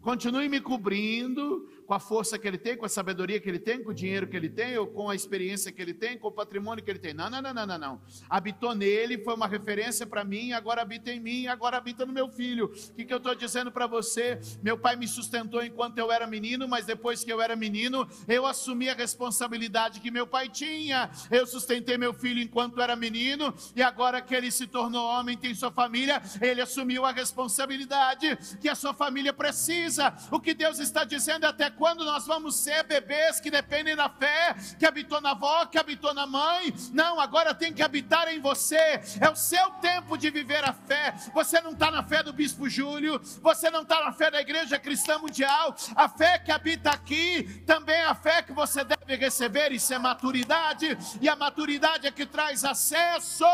continue 0.00 0.48
me 0.48 0.60
cobrindo, 0.60 1.68
com 1.90 1.94
a 1.94 1.98
força 1.98 2.38
que 2.38 2.46
ele 2.46 2.56
tem, 2.56 2.76
com 2.76 2.86
a 2.86 2.88
sabedoria 2.88 3.40
que 3.40 3.48
ele 3.48 3.58
tem, 3.58 3.82
com 3.82 3.90
o 3.90 3.92
dinheiro 3.92 4.28
que 4.28 4.36
ele 4.36 4.48
tem, 4.48 4.78
ou 4.78 4.86
com 4.86 5.10
a 5.10 5.14
experiência 5.16 5.72
que 5.72 5.82
ele 5.82 5.92
tem, 5.92 6.16
com 6.16 6.28
o 6.28 6.30
patrimônio 6.30 6.84
que 6.84 6.88
ele 6.88 7.00
tem. 7.00 7.12
Não, 7.12 7.28
não, 7.28 7.42
não, 7.42 7.52
não, 7.52 7.66
não. 7.66 7.78
não. 7.78 8.00
Habitou 8.28 8.76
nele, 8.76 9.18
foi 9.24 9.34
uma 9.34 9.48
referência 9.48 10.06
para 10.06 10.22
mim, 10.22 10.52
agora 10.52 10.82
habita 10.82 11.10
em 11.10 11.18
mim, 11.18 11.48
agora 11.48 11.78
habita 11.78 12.06
no 12.06 12.12
meu 12.12 12.28
filho. 12.28 12.66
O 12.66 12.94
que, 12.94 13.04
que 13.04 13.12
eu 13.12 13.16
estou 13.16 13.34
dizendo 13.34 13.72
para 13.72 13.88
você? 13.88 14.38
Meu 14.62 14.78
pai 14.78 14.94
me 14.94 15.08
sustentou 15.08 15.64
enquanto 15.64 15.98
eu 15.98 16.12
era 16.12 16.28
menino, 16.28 16.68
mas 16.68 16.86
depois 16.86 17.24
que 17.24 17.32
eu 17.32 17.42
era 17.42 17.56
menino, 17.56 18.08
eu 18.28 18.46
assumi 18.46 18.88
a 18.88 18.94
responsabilidade 18.94 19.98
que 19.98 20.12
meu 20.12 20.28
pai 20.28 20.48
tinha. 20.48 21.10
Eu 21.28 21.44
sustentei 21.44 21.98
meu 21.98 22.14
filho 22.14 22.40
enquanto 22.40 22.80
era 22.80 22.94
menino, 22.94 23.52
e 23.74 23.82
agora 23.82 24.22
que 24.22 24.32
ele 24.32 24.52
se 24.52 24.68
tornou 24.68 25.04
homem, 25.04 25.36
tem 25.36 25.52
sua 25.56 25.72
família, 25.72 26.22
ele 26.40 26.60
assumiu 26.60 27.04
a 27.04 27.10
responsabilidade 27.10 28.38
que 28.60 28.68
a 28.68 28.76
sua 28.76 28.94
família 28.94 29.32
precisa. 29.32 30.14
O 30.30 30.38
que 30.38 30.54
Deus 30.54 30.78
está 30.78 31.02
dizendo 31.02 31.46
é 31.46 31.48
até 31.48 31.79
quando 31.80 32.04
nós 32.04 32.26
vamos 32.26 32.56
ser 32.56 32.82
bebês 32.82 33.40
que 33.40 33.50
dependem 33.50 33.96
da 33.96 34.10
fé, 34.10 34.54
que 34.78 34.84
habitou 34.84 35.18
na 35.18 35.30
avó, 35.30 35.64
que 35.64 35.78
habitou 35.78 36.12
na 36.12 36.26
mãe. 36.26 36.74
Não, 36.92 37.18
agora 37.18 37.54
tem 37.54 37.72
que 37.72 37.82
habitar 37.82 38.28
em 38.28 38.38
você. 38.38 39.00
É 39.18 39.30
o 39.30 39.34
seu 39.34 39.70
tempo 39.80 40.18
de 40.18 40.28
viver 40.28 40.62
a 40.62 40.74
fé. 40.74 41.14
Você 41.32 41.58
não 41.62 41.70
está 41.70 41.90
na 41.90 42.02
fé 42.02 42.22
do 42.22 42.34
Bispo 42.34 42.68
Júlio, 42.68 43.18
você 43.40 43.70
não 43.70 43.80
está 43.80 44.04
na 44.04 44.12
fé 44.12 44.30
da 44.30 44.42
Igreja 44.42 44.78
Cristã 44.78 45.18
Mundial. 45.18 45.74
A 45.96 46.06
fé 46.06 46.38
que 46.38 46.52
habita 46.52 46.90
aqui 46.90 47.62
também 47.66 47.96
é 47.96 48.04
a 48.04 48.14
fé 48.14 48.42
que 48.42 48.52
você 48.52 48.84
deve 48.84 49.16
receber. 49.16 49.72
Isso 49.72 49.94
é 49.94 49.98
maturidade, 49.98 50.98
e 51.18 51.30
a 51.30 51.34
maturidade 51.34 52.06
é 52.06 52.10
que 52.10 52.26
traz 52.26 52.62
acesso. 52.62 53.46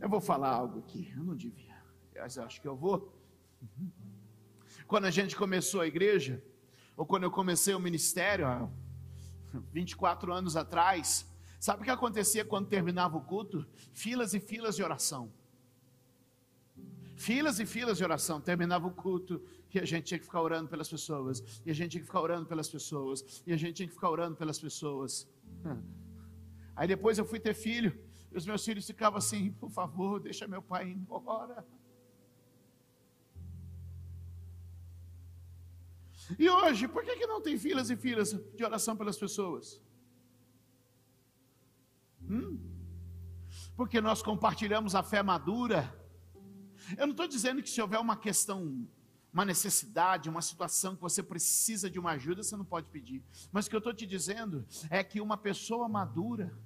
Eu 0.00 0.08
vou 0.08 0.20
falar 0.20 0.50
algo 0.50 0.78
aqui, 0.78 1.12
eu 1.16 1.24
não 1.24 1.34
devia, 1.34 1.76
mas 2.14 2.38
acho 2.38 2.60
que 2.60 2.68
eu 2.68 2.76
vou. 2.76 3.12
Quando 4.86 5.06
a 5.06 5.10
gente 5.10 5.34
começou 5.36 5.80
a 5.80 5.86
igreja, 5.86 6.42
ou 6.96 7.04
quando 7.04 7.24
eu 7.24 7.30
comecei 7.30 7.74
o 7.74 7.80
ministério, 7.80 8.46
há 8.46 8.68
24 9.72 10.32
anos 10.32 10.56
atrás, 10.56 11.26
sabe 11.58 11.82
o 11.82 11.84
que 11.84 11.90
acontecia 11.90 12.44
quando 12.44 12.68
terminava 12.68 13.16
o 13.16 13.20
culto? 13.20 13.66
Filas 13.92 14.34
e 14.34 14.40
filas 14.40 14.76
de 14.76 14.82
oração. 14.82 15.32
Filas 17.16 17.58
e 17.58 17.66
filas 17.66 17.98
de 17.98 18.04
oração. 18.04 18.40
Terminava 18.40 18.86
o 18.86 18.92
culto 18.92 19.42
e 19.74 19.80
a 19.80 19.84
gente 19.84 20.04
tinha 20.04 20.18
que 20.18 20.24
ficar 20.24 20.40
orando 20.40 20.68
pelas 20.68 20.88
pessoas. 20.88 21.42
E 21.66 21.70
a 21.70 21.74
gente 21.74 21.90
tinha 21.90 22.00
que 22.00 22.06
ficar 22.06 22.20
orando 22.20 22.46
pelas 22.46 22.68
pessoas. 22.68 23.42
E 23.46 23.52
a 23.52 23.56
gente 23.56 23.74
tinha 23.74 23.88
que 23.88 23.94
ficar 23.94 24.10
orando 24.10 24.36
pelas 24.36 24.58
pessoas. 24.58 25.28
Aí 26.76 26.86
depois 26.86 27.18
eu 27.18 27.24
fui 27.24 27.40
ter 27.40 27.54
filho. 27.54 28.07
Os 28.38 28.46
meus 28.46 28.64
filhos 28.64 28.86
ficavam 28.86 29.18
assim: 29.18 29.50
por 29.52 29.70
favor, 29.70 30.20
deixa 30.20 30.46
meu 30.46 30.62
pai 30.62 30.90
embora. 30.90 31.66
E 36.38 36.48
hoje, 36.48 36.86
por 36.86 37.02
que, 37.04 37.16
que 37.16 37.26
não 37.26 37.40
tem 37.40 37.58
filas 37.58 37.90
e 37.90 37.96
filas 37.96 38.30
de 38.54 38.64
oração 38.64 38.96
pelas 38.96 39.16
pessoas? 39.16 39.82
Hum? 42.22 42.60
Porque 43.76 44.00
nós 44.00 44.22
compartilhamos 44.22 44.94
a 44.94 45.02
fé 45.02 45.22
madura. 45.22 45.80
Eu 46.96 47.06
não 47.06 47.12
estou 47.12 47.26
dizendo 47.26 47.62
que 47.62 47.70
se 47.70 47.80
houver 47.80 47.98
uma 47.98 48.16
questão, 48.16 48.86
uma 49.32 49.44
necessidade, 49.44 50.28
uma 50.28 50.42
situação 50.42 50.94
que 50.94 51.02
você 51.02 51.22
precisa 51.22 51.90
de 51.90 51.98
uma 51.98 52.12
ajuda, 52.12 52.42
você 52.42 52.56
não 52.56 52.64
pode 52.64 52.88
pedir. 52.88 53.20
Mas 53.50 53.66
o 53.66 53.70
que 53.70 53.76
eu 53.76 53.78
estou 53.78 53.94
te 53.94 54.06
dizendo 54.06 54.64
é 54.90 55.02
que 55.02 55.20
uma 55.20 55.36
pessoa 55.36 55.88
madura, 55.88 56.56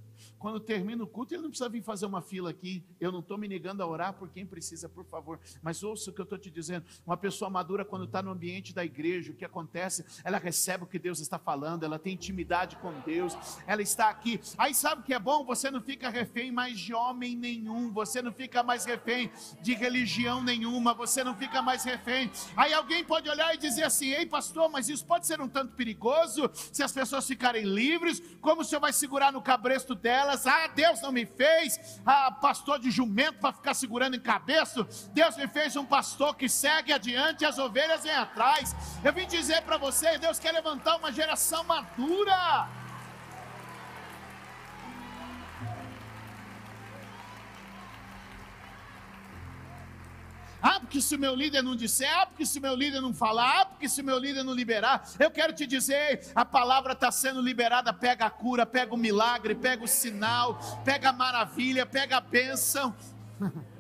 quando 0.43 0.59
termina 0.59 1.05
o 1.05 1.07
culto, 1.07 1.33
ele 1.33 1.43
não 1.43 1.51
precisa 1.51 1.69
vir 1.69 1.85
fazer 1.85 2.05
uma 2.05 2.21
fila 2.21 2.51
aqui. 2.51 2.85
Eu 3.01 3.13
não 3.13 3.21
estou 3.21 3.39
me 3.39 3.47
negando 3.47 3.81
a 3.81 3.87
orar 3.87 4.13
por 4.13 4.29
quem 4.29 4.45
precisa, 4.45 4.89
por 4.89 5.05
favor. 5.05 5.39
Mas 5.63 5.85
ouça 5.85 6.11
o 6.11 6.13
que 6.13 6.21
eu 6.21 6.25
estou 6.25 6.37
te 6.37 6.51
dizendo. 6.51 6.85
Uma 7.07 7.17
pessoa 7.17 7.49
madura, 7.49 7.85
quando 7.85 8.07
está 8.07 8.21
no 8.21 8.33
ambiente 8.33 8.75
da 8.75 8.85
igreja, 8.85 9.31
o 9.31 9.37
que 9.37 9.45
acontece? 9.45 10.05
Ela 10.25 10.39
recebe 10.39 10.83
o 10.83 10.87
que 10.89 10.99
Deus 10.99 11.21
está 11.21 11.39
falando, 11.39 11.85
ela 11.85 11.97
tem 11.97 12.15
intimidade 12.15 12.75
com 12.79 12.93
Deus, 13.07 13.37
ela 13.69 13.83
está 13.83 14.11
aqui. 14.11 14.41
Aí 14.59 14.75
sabe 14.75 15.03
o 15.03 15.05
que 15.05 15.15
é 15.15 15.19
bom? 15.21 15.45
Você 15.45 15.71
não 15.71 15.81
fica 15.81 16.11
refém 16.11 16.51
mais 16.51 16.77
de 16.81 16.93
homem 16.93 17.37
nenhum, 17.37 17.93
você 17.93 18.21
não 18.21 18.33
fica 18.33 18.65
mais 18.65 18.85
refém 18.85 19.31
de 19.61 19.75
religião 19.75 20.43
nenhuma, 20.43 20.93
você 20.93 21.23
não 21.23 21.37
fica 21.37 21.63
mais 21.63 21.85
refém. 21.85 22.29
Aí 22.57 22.75
alguém 22.75 23.05
pode 23.05 23.31
olhar 23.31 23.55
e 23.55 23.59
dizer 23.59 23.85
assim: 23.85 24.09
ei, 24.09 24.27
pastor, 24.27 24.69
mas 24.69 24.89
isso 24.89 25.07
pode 25.07 25.25
ser 25.25 25.41
um 25.41 25.49
tanto 25.49 25.73
perigoso 25.75 26.51
se 26.53 26.83
as 26.83 26.91
pessoas 26.91 27.29
ficarem 27.29 27.63
livres, 27.65 28.21
como 28.41 28.63
o 28.63 28.65
senhor 28.65 28.81
vai 28.81 28.93
segurar 28.93 29.31
no 29.31 29.41
cabresto 29.41 29.95
dela? 29.95 30.32
Elas, 30.33 30.47
ah, 30.47 30.67
Deus 30.69 31.01
não 31.01 31.13
me 31.13 31.27
fez 31.27 32.01
ah, 32.07 32.31
pastor 32.31 32.79
de 32.79 32.91
jumento 32.91 33.39
para 33.39 33.53
ficar 33.53 33.75
segurando 33.75 34.17
em 34.17 34.21
cabeça, 34.21 34.87
Deus 35.13 35.37
me 35.37 35.47
fez 35.47 35.77
um 35.77 35.85
pastor 35.85 36.35
que 36.35 36.49
segue 36.49 36.93
adiante 36.93 37.43
e 37.43 37.45
as 37.45 37.59
ovelhas 37.59 38.03
vêm 38.03 38.15
atrás. 38.15 38.75
Eu 39.05 39.13
vim 39.13 39.27
dizer 39.27 39.63
para 39.63 39.77
você, 39.77 40.19
Deus 40.19 40.39
quer 40.39 40.53
levantar 40.53 40.97
uma 40.97 41.13
geração 41.13 41.63
madura. 41.65 42.82
Ah, 50.63 50.79
porque 50.79 51.01
se 51.01 51.17
o 51.17 51.19
meu 51.19 51.35
líder 51.35 51.61
não 51.61 51.75
disser, 51.75 52.09
ah, 52.17 52.25
porque 52.25 52.47
se 52.47 52.61
o 52.61 52.63
meu 52.63 52.77
líder 52.77 53.01
não 53.01 53.13
falar, 53.13 53.61
ah, 53.61 53.65
porque 53.67 53.89
se 53.89 54.01
o 54.01 54.05
meu 54.05 54.17
líder 54.17 54.45
não 54.45 54.55
liberar, 54.55 55.09
eu 55.19 55.31
quero 55.31 55.53
te 55.53 55.67
dizer, 55.67 56.31
a 56.35 56.45
palavra 56.45 56.93
está 56.93 57.11
sendo 57.11 57.43
liberada, 57.43 57.93
pega 57.93 58.27
a 58.27 58.31
cura, 58.31 58.65
pega 58.65 58.95
o 58.95 58.97
milagre, 58.97 59.57
pega 59.57 59.83
o 59.83 59.89
sinal, 59.89 60.61
pega 60.85 61.09
a 61.09 61.13
maravilha, 61.13 61.85
pega 61.85 62.19
a 62.19 62.21
bênção. 62.21 62.95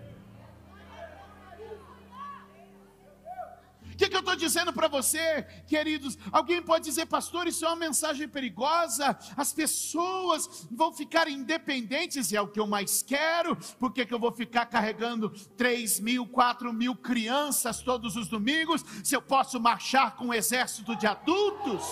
que, 4.02 4.08
que, 4.08 4.16
eu 4.16 4.20
estou 4.20 4.34
dizendo 4.34 4.72
para 4.72 4.88
você, 4.88 5.44
queridos? 5.66 6.18
Alguém 6.32 6.60
pode 6.60 6.84
dizer, 6.84 7.06
pastor, 7.06 7.46
isso 7.46 7.64
é 7.64 7.68
uma 7.68 7.76
mensagem 7.76 8.28
perigosa, 8.28 9.16
as 9.36 9.52
pessoas 9.52 10.66
vão 10.70 10.92
ficar 10.92 11.28
independentes, 11.28 12.32
e 12.32 12.36
é 12.36 12.40
o 12.40 12.48
que 12.48 12.58
eu 12.58 12.66
mais 12.66 13.02
quero, 13.02 13.56
por 13.78 13.92
que, 13.92 14.06
eu 14.12 14.18
vou 14.18 14.32
ficar 14.32 14.66
carregando 14.66 15.30
3 15.56 16.00
mil, 16.00 16.26
4 16.26 16.72
mil 16.72 16.96
crianças 16.96 17.80
todos 17.80 18.16
os 18.16 18.28
domingos, 18.28 18.84
se 19.04 19.14
eu 19.14 19.22
posso 19.22 19.60
marchar 19.60 20.16
com 20.16 20.26
um 20.26 20.34
exército 20.34 20.96
de 20.96 21.06
adultos? 21.06 21.84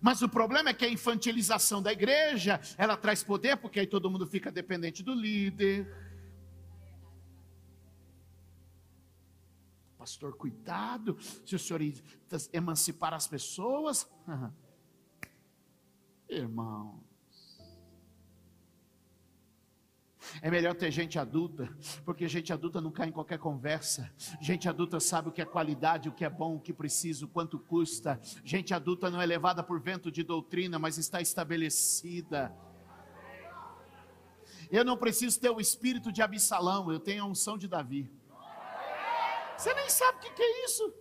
Mas 0.00 0.22
o 0.22 0.28
problema 0.28 0.70
é 0.70 0.74
que 0.74 0.84
a 0.84 0.88
infantilização 0.88 1.82
da 1.82 1.92
igreja, 1.92 2.60
ela 2.78 2.96
traz 2.96 3.22
poder, 3.22 3.56
porque 3.56 3.80
aí 3.80 3.86
todo 3.86 4.10
mundo 4.10 4.26
fica 4.26 4.50
dependente 4.50 5.02
do 5.02 5.12
líder. 5.12 5.86
Pastor, 9.98 10.34
cuidado, 10.34 11.18
se 11.44 11.54
o 11.54 11.58
senhor 11.58 11.82
emancipar 12.52 13.12
as 13.12 13.28
pessoas. 13.28 14.10
Irmão, 16.26 17.02
É 20.42 20.50
melhor 20.50 20.74
ter 20.74 20.90
gente 20.90 21.18
adulta, 21.18 21.68
porque 22.04 22.28
gente 22.28 22.52
adulta 22.52 22.80
não 22.80 22.90
cai 22.90 23.08
em 23.08 23.12
qualquer 23.12 23.38
conversa. 23.38 24.12
Gente 24.40 24.68
adulta 24.68 25.00
sabe 25.00 25.28
o 25.28 25.32
que 25.32 25.42
é 25.42 25.44
qualidade, 25.44 26.08
o 26.08 26.12
que 26.12 26.24
é 26.24 26.30
bom, 26.30 26.56
o 26.56 26.60
que 26.60 26.72
precisa, 26.72 27.24
o 27.24 27.28
quanto 27.28 27.58
custa. 27.58 28.20
Gente 28.44 28.72
adulta 28.72 29.10
não 29.10 29.20
é 29.20 29.26
levada 29.26 29.62
por 29.62 29.80
vento 29.80 30.10
de 30.10 30.22
doutrina, 30.22 30.78
mas 30.78 30.98
está 30.98 31.20
estabelecida. 31.20 32.54
Eu 34.70 34.84
não 34.84 34.96
preciso 34.96 35.40
ter 35.40 35.50
o 35.50 35.60
espírito 35.60 36.12
de 36.12 36.22
Absalão, 36.22 36.92
eu 36.92 37.00
tenho 37.00 37.24
a 37.24 37.26
unção 37.26 37.58
de 37.58 37.66
Davi. 37.66 38.10
Você 39.56 39.74
nem 39.74 39.90
sabe 39.90 40.18
o 40.18 40.20
que 40.20 40.42
é 40.42 40.64
isso. 40.64 40.94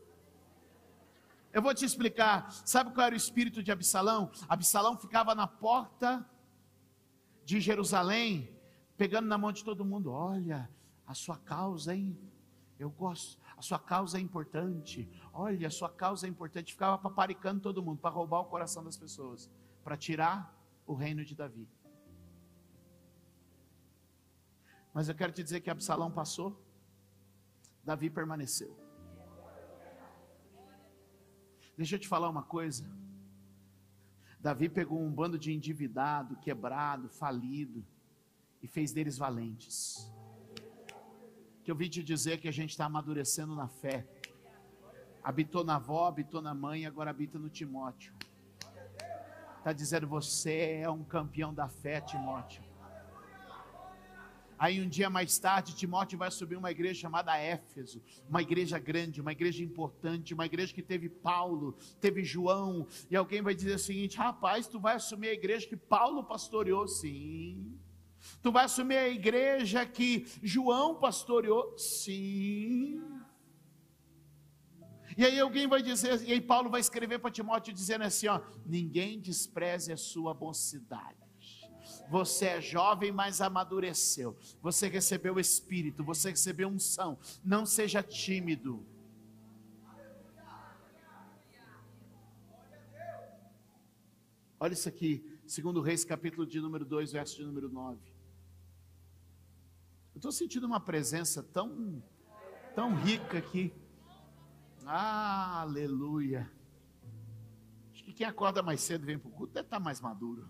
Eu 1.54 1.62
vou 1.62 1.74
te 1.74 1.86
explicar. 1.86 2.52
Sabe 2.66 2.92
qual 2.92 3.08
era 3.08 3.16
o 3.16 3.18
espírito 3.18 3.64
de 3.64 3.72
Absalão? 3.72 4.32
Absalão 4.48 4.98
ficava 4.98 5.34
na 5.34 5.48
porta 5.48 6.26
de 7.46 7.60
Jerusalém 7.60 8.59
pegando 9.00 9.28
na 9.28 9.38
mão 9.38 9.54
de 9.54 9.64
todo 9.64 9.86
mundo: 9.86 10.12
olha, 10.12 10.70
a 11.08 11.14
sua 11.14 11.38
causa, 11.38 11.96
hein? 11.96 12.20
Eu 12.78 12.90
gosto, 12.90 13.42
a 13.58 13.62
sua 13.62 13.80
causa 13.80 14.18
é 14.18 14.22
importante. 14.22 15.10
Olha, 15.34 15.68
a 15.68 15.72
sua 15.72 15.90
causa 15.90 16.28
é 16.28 16.30
importante. 16.30 16.74
Ficava 16.74 16.98
paparicando 16.98 17.62
todo 17.62 17.82
mundo 17.82 18.00
para 18.00 18.10
roubar 18.10 18.42
o 18.42 18.46
coração 18.46 18.84
das 18.84 18.98
pessoas, 18.98 19.50
para 19.84 19.96
tirar 19.98 20.54
o 20.86 20.94
reino 20.94 21.24
de 21.24 21.34
Davi. 21.34 21.68
Mas 24.94 25.08
eu 25.08 25.16
quero 25.16 25.32
te 25.32 25.44
dizer 25.44 25.62
que 25.62 25.70
Absalão 25.70 26.12
passou, 26.12 26.62
Davi 27.84 28.10
permaneceu. 28.10 28.78
Deixa 31.78 31.96
eu 31.96 32.00
te 32.00 32.08
falar 32.08 32.30
uma 32.30 32.44
coisa. 32.44 32.90
Davi 34.40 34.68
pegou 34.68 35.02
um 35.02 35.12
bando 35.12 35.38
de 35.38 35.54
endividado, 35.54 36.36
quebrado, 36.38 37.10
falido 37.10 37.86
e 38.62 38.68
fez 38.68 38.92
deles 38.92 39.18
valentes. 39.18 40.12
Que 41.64 41.72
eu 41.72 41.76
vim 41.76 41.90
te 41.90 42.04
dizer 42.04 42.40
que 42.40 42.48
a 42.48 42.52
gente 42.52 42.72
está 42.72 42.86
amadurecendo 42.86 43.56
na 43.56 43.68
fé. 43.68 44.08
Habitou 45.24 45.64
na 45.64 45.76
avó, 45.76 46.08
habitou 46.08 46.42
na 46.42 46.54
mãe, 46.54 46.86
agora 46.86 47.10
habita 47.10 47.38
no 47.38 47.50
Timóteo. 47.50 48.14
Está 49.58 49.74
dizendo, 49.74 50.08
você 50.08 50.80
é 50.82 50.90
um 50.90 51.04
campeão 51.04 51.54
da 51.54 51.68
fé, 51.68 52.02
Timóteo. 52.02 52.64
Aí 54.60 54.82
um 54.82 54.90
dia 54.90 55.10
mais 55.10 55.40
tarde, 55.40 55.74
Timóteo 55.74 56.18
vai 56.18 56.30
subir 56.30 56.58
uma 56.58 56.70
igreja 56.70 57.00
chamada 57.00 57.38
Éfeso, 57.38 58.04
uma 58.28 58.42
igreja 58.42 58.78
grande, 58.78 59.22
uma 59.22 59.32
igreja 59.32 59.64
importante, 59.64 60.34
uma 60.34 60.46
igreja 60.46 60.74
que 60.74 60.82
teve 60.82 61.08
Paulo, 61.08 61.78
teve 62.02 62.26
João, 62.26 62.86
e 63.10 63.16
alguém 63.16 63.42
vai 63.42 63.56
dizer 63.56 63.76
o 63.76 63.80
seguinte: 63.80 64.18
rapaz, 64.18 64.68
tu 64.68 64.78
vai 64.78 64.96
assumir 64.96 65.30
a 65.30 65.34
igreja 65.34 65.66
que 65.66 65.78
Paulo 65.78 66.26
pastoreou? 66.26 66.86
Sim. 66.90 67.80
Tu 68.42 68.52
vai 68.52 68.66
assumir 68.66 68.98
a 68.98 69.10
igreja 69.10 69.86
que 69.86 70.26
João 70.42 70.96
pastoreou? 70.96 71.78
Sim. 71.78 73.02
E 75.18 75.26
aí 75.26 75.40
alguém 75.40 75.68
vai 75.68 75.82
dizer, 75.82 76.22
e 76.22 76.32
aí 76.32 76.40
Paulo 76.40 76.70
vai 76.70 76.80
escrever 76.80 77.20
para 77.20 77.32
Timóteo 77.32 77.74
dizendo 77.74 78.04
assim, 78.06 78.28
ó, 78.28 78.42
ninguém 78.66 79.20
despreze 79.20 79.92
a 79.92 79.98
sua 79.98 80.34
mocidade. 80.34 81.18
Você 82.10 82.46
é 82.46 82.62
jovem, 82.62 83.12
mas 83.12 83.42
amadureceu. 83.42 84.38
Você 84.62 84.88
recebeu 84.88 85.36
o 85.36 85.40
Espírito, 85.40 86.04
você 86.04 86.30
recebeu 86.30 86.70
unção. 86.70 87.18
Não 87.44 87.66
seja 87.66 88.02
tímido. 88.02 88.86
Olha 94.60 94.74
isso 94.74 94.90
aqui, 94.90 95.29
segundo 95.50 95.82
Reis, 95.82 96.06
capítulo 96.06 96.46
de 96.46 96.62
número 96.62 96.86
2, 96.86 97.12
verso 97.12 97.36
de 97.38 97.44
número 97.44 97.70
9. 97.70 98.00
Eu 100.14 100.20
estou 100.20 100.32
sentindo 100.32 100.68
uma 100.68 100.80
presença 100.80 101.42
tão, 101.42 102.04
tão 102.76 102.94
rica 102.94 103.40
aqui. 103.40 103.74
Ah, 104.86 105.62
aleluia. 105.62 106.50
Acho 107.92 108.04
que 108.04 108.14
quem 108.14 108.28
acorda 108.28 108.62
mais 108.62 108.80
cedo 108.82 109.08
vem 109.08 109.18
para 109.18 109.28
o 109.28 109.32
culto 109.32 109.54
deve 109.54 109.66
estar 109.66 109.80
mais 109.80 110.00
maduro. 110.00 110.48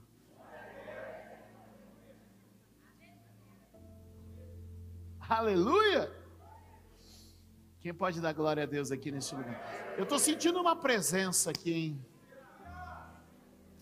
Aleluia! 5.21 6.11
Quem 7.79 7.93
pode 7.93 8.19
dar 8.19 8.33
glória 8.33 8.63
a 8.63 8.65
Deus 8.65 8.91
aqui 8.91 9.11
nesse 9.11 9.33
lugar? 9.33 9.95
Eu 9.95 10.03
estou 10.03 10.19
sentindo 10.19 10.59
uma 10.59 10.75
presença 10.75 11.51
aqui, 11.51 11.71
hein? 11.71 12.05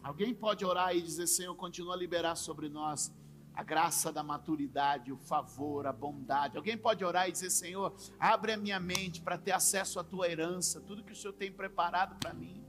Alguém 0.08 0.34
pode 0.34 0.63
orar 0.63 0.96
e 0.96 1.02
dizer, 1.02 1.28
Senhor, 1.28 1.54
continua 1.54 1.93
a 1.93 1.98
liberar 1.98 2.36
sobre 2.36 2.70
nós 2.70 3.13
a 3.54 3.62
graça 3.62 4.10
da 4.10 4.24
maturidade, 4.24 5.12
o 5.12 5.17
favor, 5.17 5.86
a 5.86 5.91
bondade. 5.91 6.56
Alguém 6.56 6.78
pode 6.78 7.04
orar 7.04 7.28
e 7.28 7.32
dizer, 7.34 7.50
Senhor, 7.50 7.93
abre 8.17 8.54
a 8.54 8.58
minha 8.58 8.80
mente 8.80 9.22
para 9.22 9.38
ter 9.38 9.52
acesso 9.52 10.00
à 10.00 10.06
tua 10.06 10.30
herança, 10.30 10.80
tudo 10.80 11.04
que 11.04 11.12
o 11.12 11.15
Senhor 11.15 11.34
tem 11.34 11.52
preparado 11.52 12.17
para 12.22 12.34
mim. 12.34 12.63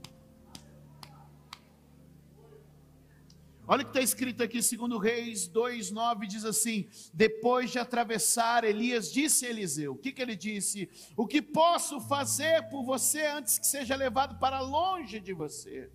Olha 3.65 3.83
o 3.83 3.85
que 3.85 3.91
está 3.91 4.01
escrito 4.01 4.43
aqui, 4.43 4.61
segundo 4.61 4.97
Reis 4.97 5.49
2,9, 5.49 6.27
diz 6.27 6.43
assim: 6.43 6.89
depois 7.13 7.71
de 7.71 7.79
atravessar, 7.79 8.65
Elias 8.65 9.09
disse 9.09 9.45
a 9.45 9.49
Eliseu: 9.49 9.93
o 9.93 9.97
que, 9.97 10.11
que 10.11 10.21
ele 10.21 10.35
disse? 10.35 10.89
O 11.15 11.25
que 11.25 11.41
posso 11.41 12.01
fazer 12.01 12.67
por 12.69 12.83
você 12.83 13.27
antes 13.27 13.57
que 13.57 13.65
seja 13.65 13.95
levado 13.95 14.37
para 14.39 14.59
longe 14.59 15.21
de 15.21 15.31
você? 15.31 15.89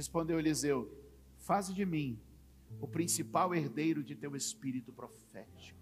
Respondeu 0.00 0.38
Eliseu: 0.38 0.78
faze 1.36 1.74
de 1.74 1.84
mim 1.84 2.18
o 2.80 2.88
principal 2.88 3.54
herdeiro 3.54 4.02
de 4.02 4.14
teu 4.16 4.34
espírito 4.34 4.90
profético. 4.94 5.78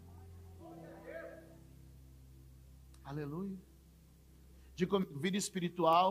Aleluia. 3.05 3.57
De 4.75 4.89
vida 5.25 5.37
espiritual 5.37 6.11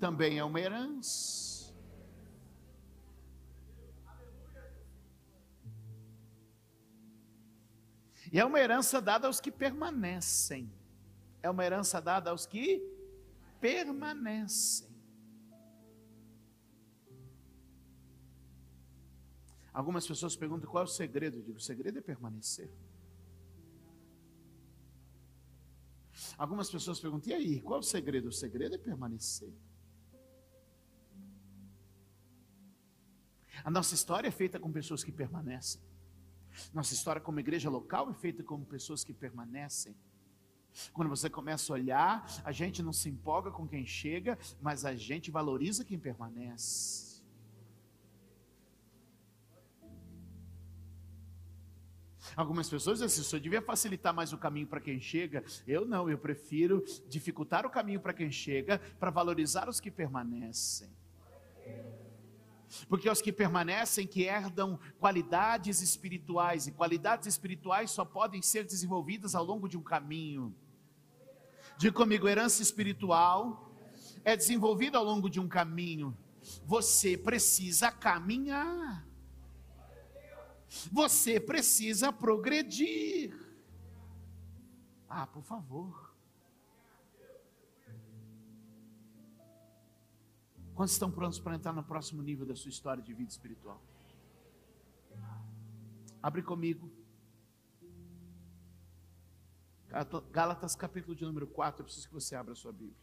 também 0.00 0.38
é 0.38 0.44
uma 0.44 0.58
herança. 0.58 1.74
E 8.32 8.40
é 8.40 8.44
uma 8.46 8.58
herança 8.58 9.02
dada 9.02 9.26
aos 9.26 9.40
que 9.40 9.52
permanecem. 9.52 10.72
É 11.42 11.50
uma 11.50 11.66
herança 11.66 12.00
dada 12.00 12.30
aos 12.30 12.46
que 12.46 12.82
permanecem. 13.60 14.83
Algumas 19.74 20.06
pessoas 20.06 20.36
perguntam 20.36 20.70
qual 20.70 20.84
é 20.84 20.86
o 20.86 20.90
segredo. 20.90 21.38
Eu 21.38 21.42
digo: 21.42 21.58
o 21.58 21.60
segredo 21.60 21.98
é 21.98 22.00
permanecer. 22.00 22.70
Algumas 26.38 26.70
pessoas 26.70 27.00
perguntam: 27.00 27.32
e 27.32 27.34
aí, 27.34 27.60
qual 27.60 27.78
é 27.78 27.80
o 27.80 27.82
segredo? 27.82 28.28
O 28.28 28.32
segredo 28.32 28.76
é 28.76 28.78
permanecer. 28.78 29.52
A 33.64 33.70
nossa 33.70 33.94
história 33.94 34.28
é 34.28 34.30
feita 34.30 34.60
com 34.60 34.70
pessoas 34.70 35.02
que 35.02 35.10
permanecem. 35.10 35.82
Nossa 36.72 36.94
história 36.94 37.20
como 37.20 37.40
igreja 37.40 37.68
local 37.68 38.08
é 38.10 38.14
feita 38.14 38.44
como 38.44 38.64
pessoas 38.64 39.02
que 39.02 39.12
permanecem. 39.12 39.96
Quando 40.92 41.08
você 41.08 41.28
começa 41.28 41.72
a 41.72 41.74
olhar, 41.74 42.42
a 42.44 42.52
gente 42.52 42.82
não 42.82 42.92
se 42.92 43.08
empolga 43.08 43.50
com 43.50 43.66
quem 43.66 43.84
chega, 43.86 44.38
mas 44.60 44.84
a 44.84 44.94
gente 44.94 45.30
valoriza 45.32 45.84
quem 45.84 45.98
permanece. 45.98 47.03
Algumas 52.36 52.68
pessoas 52.68 52.98
dizem 52.98 53.22
assim, 53.22 53.36
eu 53.36 53.40
devia 53.40 53.62
facilitar 53.62 54.12
mais 54.12 54.32
o 54.32 54.38
caminho 54.38 54.66
para 54.66 54.80
quem 54.80 55.00
chega. 55.00 55.44
Eu 55.66 55.84
não, 55.84 56.08
eu 56.08 56.18
prefiro 56.18 56.84
dificultar 57.08 57.64
o 57.64 57.70
caminho 57.70 58.00
para 58.00 58.12
quem 58.12 58.30
chega, 58.30 58.78
para 58.98 59.10
valorizar 59.10 59.68
os 59.68 59.80
que 59.80 59.90
permanecem. 59.90 60.90
Porque 62.88 63.08
os 63.08 63.22
que 63.22 63.32
permanecem, 63.32 64.06
que 64.06 64.22
herdam 64.22 64.78
qualidades 64.98 65.80
espirituais, 65.80 66.66
e 66.66 66.72
qualidades 66.72 67.28
espirituais 67.28 67.90
só 67.90 68.04
podem 68.04 68.42
ser 68.42 68.64
desenvolvidas 68.64 69.34
ao 69.34 69.44
longo 69.44 69.68
de 69.68 69.76
um 69.76 69.82
caminho. 69.82 70.54
Diga 71.78 71.94
comigo, 71.94 72.28
herança 72.28 72.62
espiritual 72.62 73.72
é 74.24 74.36
desenvolvida 74.36 74.98
ao 74.98 75.04
longo 75.04 75.28
de 75.28 75.38
um 75.38 75.48
caminho. 75.48 76.16
Você 76.64 77.16
precisa 77.16 77.90
caminhar. 77.92 79.06
Você 80.92 81.40
precisa 81.40 82.12
progredir. 82.12 83.34
Ah, 85.08 85.26
por 85.26 85.42
favor. 85.42 86.14
Quantos 90.74 90.94
estão 90.94 91.10
prontos 91.10 91.38
para 91.38 91.54
entrar 91.54 91.72
no 91.72 91.84
próximo 91.84 92.20
nível 92.20 92.44
da 92.44 92.56
sua 92.56 92.68
história 92.68 93.02
de 93.02 93.14
vida 93.14 93.30
espiritual? 93.30 93.80
Abre 96.20 96.42
comigo. 96.42 96.90
Gálatas 100.32 100.74
capítulo 100.74 101.14
de 101.14 101.24
número 101.24 101.46
4, 101.46 101.80
eu 101.80 101.84
preciso 101.84 102.08
que 102.08 102.14
você 102.14 102.34
abra 102.34 102.52
a 102.52 102.56
sua 102.56 102.72
Bíblia. 102.72 102.98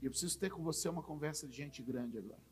E 0.00 0.06
eu 0.06 0.10
preciso 0.10 0.38
ter 0.38 0.50
com 0.50 0.62
você 0.62 0.88
uma 0.88 1.02
conversa 1.02 1.48
de 1.48 1.56
gente 1.56 1.82
grande 1.82 2.16
agora. 2.16 2.47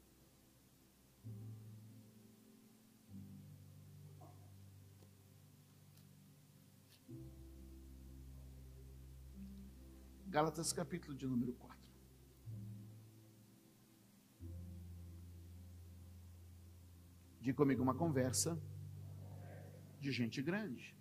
Gálatas 10.37 10.71
capítulo 10.71 11.17
de 11.17 11.27
número 11.27 11.55
4. 11.55 11.91
Diga 17.41 17.57
comigo 17.57 17.83
uma 17.83 17.95
conversa 17.95 18.61
de 19.99 20.13
gente 20.13 20.43
grande. 20.43 20.95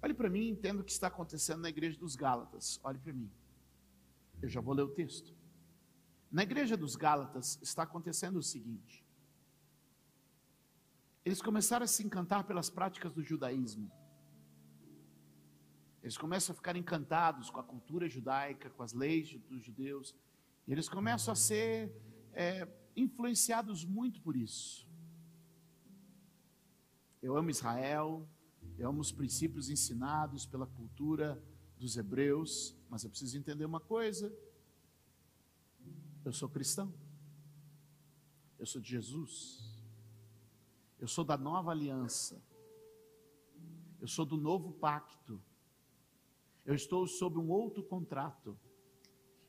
Olhe 0.00 0.14
para 0.14 0.30
mim 0.30 0.44
e 0.44 0.48
entenda 0.48 0.80
o 0.80 0.84
que 0.86 0.90
está 0.90 1.08
acontecendo 1.08 1.60
na 1.60 1.68
igreja 1.68 1.98
dos 1.98 2.16
Gálatas. 2.16 2.80
Olhe 2.82 2.98
para 2.98 3.12
mim. 3.12 3.30
Eu 4.40 4.48
já 4.48 4.62
vou 4.62 4.72
ler 4.72 4.84
o 4.84 4.94
texto. 4.94 5.36
Na 6.32 6.44
igreja 6.44 6.78
dos 6.78 6.96
Gálatas 6.96 7.58
está 7.60 7.82
acontecendo 7.82 8.38
o 8.38 8.42
seguinte: 8.42 9.04
eles 11.26 11.42
começaram 11.42 11.84
a 11.84 11.86
se 11.86 12.02
encantar 12.02 12.44
pelas 12.44 12.70
práticas 12.70 13.12
do 13.12 13.22
judaísmo. 13.22 13.92
Eles 16.08 16.16
começam 16.16 16.54
a 16.54 16.56
ficar 16.56 16.74
encantados 16.74 17.50
com 17.50 17.60
a 17.60 17.62
cultura 17.62 18.08
judaica, 18.08 18.70
com 18.70 18.82
as 18.82 18.94
leis 18.94 19.38
dos 19.46 19.62
judeus. 19.62 20.16
E 20.66 20.72
eles 20.72 20.88
começam 20.88 21.30
a 21.30 21.36
ser 21.36 21.92
é, 22.32 22.66
influenciados 22.96 23.84
muito 23.84 24.18
por 24.22 24.34
isso. 24.34 24.88
Eu 27.20 27.36
amo 27.36 27.50
Israel, 27.50 28.26
eu 28.78 28.88
amo 28.88 29.02
os 29.02 29.12
princípios 29.12 29.68
ensinados 29.68 30.46
pela 30.46 30.66
cultura 30.66 31.38
dos 31.78 31.98
hebreus, 31.98 32.74
mas 32.88 33.04
eu 33.04 33.10
preciso 33.10 33.36
entender 33.36 33.66
uma 33.66 33.78
coisa. 33.78 34.34
Eu 36.24 36.32
sou 36.32 36.48
cristão. 36.48 36.90
Eu 38.58 38.64
sou 38.64 38.80
de 38.80 38.88
Jesus. 38.88 39.78
Eu 40.98 41.06
sou 41.06 41.22
da 41.22 41.36
nova 41.36 41.70
aliança. 41.70 42.42
Eu 44.00 44.08
sou 44.08 44.24
do 44.24 44.38
novo 44.38 44.72
pacto. 44.72 45.38
Eu 46.68 46.74
estou 46.74 47.06
sob 47.06 47.38
um 47.38 47.48
outro 47.48 47.82
contrato. 47.82 48.54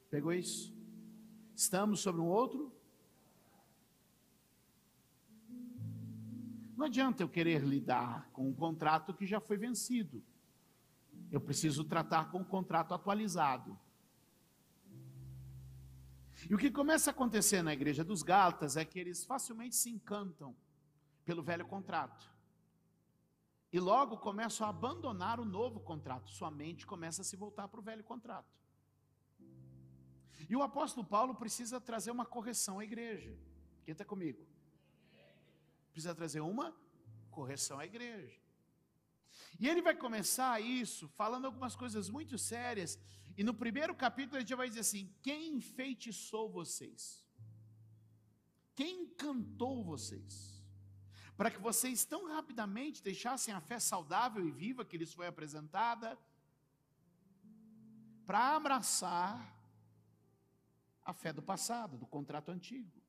Pegou 0.10 0.32
isso? 0.32 0.74
Estamos 1.54 2.00
sobre 2.00 2.22
um 2.22 2.28
outro 2.28 2.72
Não 6.78 6.86
adianta 6.86 7.22
eu 7.22 7.28
querer 7.28 7.62
lidar 7.62 8.30
com 8.32 8.48
um 8.48 8.54
contrato 8.54 9.14
que 9.14 9.26
já 9.26 9.42
foi 9.42 9.58
vencido. 9.58 10.24
Eu 11.30 11.42
preciso 11.42 11.84
tratar 11.84 12.32
com 12.32 12.38
o 12.38 12.42
um 12.42 12.46
contrato 12.46 12.94
atualizado. 12.94 13.78
E 16.50 16.56
o 16.56 16.58
que 16.58 16.72
começa 16.72 17.10
a 17.10 17.12
acontecer 17.12 17.62
na 17.62 17.74
igreja 17.74 18.02
dos 18.02 18.24
Gálatas 18.24 18.78
é 18.78 18.86
que 18.86 18.98
eles 18.98 19.26
facilmente 19.26 19.76
se 19.76 19.90
encantam 19.90 20.56
pelo 21.26 21.44
velho 21.44 21.66
contrato. 21.66 22.32
E 23.72 23.80
logo 23.80 24.18
começam 24.18 24.66
a 24.66 24.70
abandonar 24.70 25.40
o 25.40 25.46
novo 25.46 25.80
contrato. 25.80 26.30
Sua 26.32 26.50
mente 26.50 26.88
começa 26.88 27.22
a 27.22 27.26
se 27.26 27.36
voltar 27.36 27.68
para 27.68 27.80
o 27.80 27.84
velho 27.84 28.04
contrato. 28.04 28.60
E 30.50 30.56
o 30.56 30.64
apóstolo 30.64 31.06
Paulo 31.06 31.36
precisa 31.36 31.80
trazer 31.80 32.10
uma 32.12 32.26
correção 32.26 32.80
à 32.80 32.84
igreja. 32.84 33.38
Quem 33.84 33.92
está 33.92 34.04
comigo? 34.04 34.46
Precisa 35.92 36.16
trazer 36.16 36.40
uma 36.40 36.76
correção 37.30 37.80
à 37.80 37.86
igreja. 37.86 38.40
E 39.60 39.68
ele 39.68 39.82
vai 39.82 39.96
começar 39.96 40.60
isso 40.60 41.08
falando 41.10 41.46
algumas 41.46 41.76
coisas 41.76 42.10
muito 42.10 42.38
sérias. 42.38 43.00
E 43.38 43.44
no 43.44 43.54
primeiro 43.54 43.94
capítulo 43.96 44.38
ele 44.38 44.48
já 44.48 44.56
vai 44.56 44.68
dizer 44.68 44.82
assim: 44.82 45.14
Quem 45.22 45.56
enfeitiçou 45.56 46.50
vocês? 46.50 47.26
Quem 48.76 49.04
encantou 49.04 49.84
vocês? 49.84 50.59
Para 51.39 51.49
que 51.49 51.62
vocês 51.62 52.04
tão 52.04 52.28
rapidamente 52.28 53.02
deixassem 53.02 53.54
a 53.54 53.62
fé 53.62 53.80
saudável 53.80 54.45
e 54.45 54.52
viva 54.52 54.84
que 54.84 54.97
lhes 54.97 55.13
foi 55.13 55.25
apresentada, 55.25 56.19
para 58.25 58.58
abraçar 58.58 59.39
a 61.02 61.13
fé 61.13 61.32
do 61.32 61.41
passado, 61.41 61.97
do 61.97 62.06
contrato 62.06 62.49
antigo. 62.52 63.02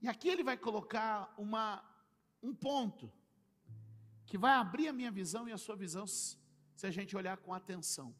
E 0.00 0.08
aqui 0.08 0.30
ele 0.30 0.42
vai 0.42 0.56
colocar 0.56 1.34
uma, 1.36 1.84
um 2.42 2.54
ponto 2.54 3.12
que 4.24 4.38
vai 4.38 4.54
abrir 4.54 4.88
a 4.88 4.92
minha 4.94 5.10
visão 5.10 5.46
e 5.46 5.52
a 5.52 5.58
sua 5.58 5.76
visão 5.76 6.06
se 6.06 6.86
a 6.86 6.90
gente 6.90 7.14
olhar 7.14 7.36
com 7.36 7.52
atenção. 7.52 8.16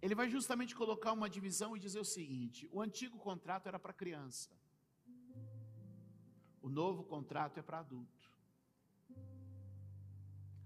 Ele 0.00 0.14
vai 0.14 0.28
justamente 0.28 0.74
colocar 0.74 1.12
uma 1.12 1.28
divisão 1.28 1.76
e 1.76 1.80
dizer 1.80 2.00
o 2.00 2.04
seguinte: 2.04 2.68
o 2.70 2.80
antigo 2.80 3.18
contrato 3.18 3.66
era 3.66 3.78
para 3.78 3.92
criança, 3.92 4.50
o 6.60 6.68
novo 6.68 7.02
contrato 7.04 7.58
é 7.58 7.62
para 7.62 7.80
adulto. 7.80 8.30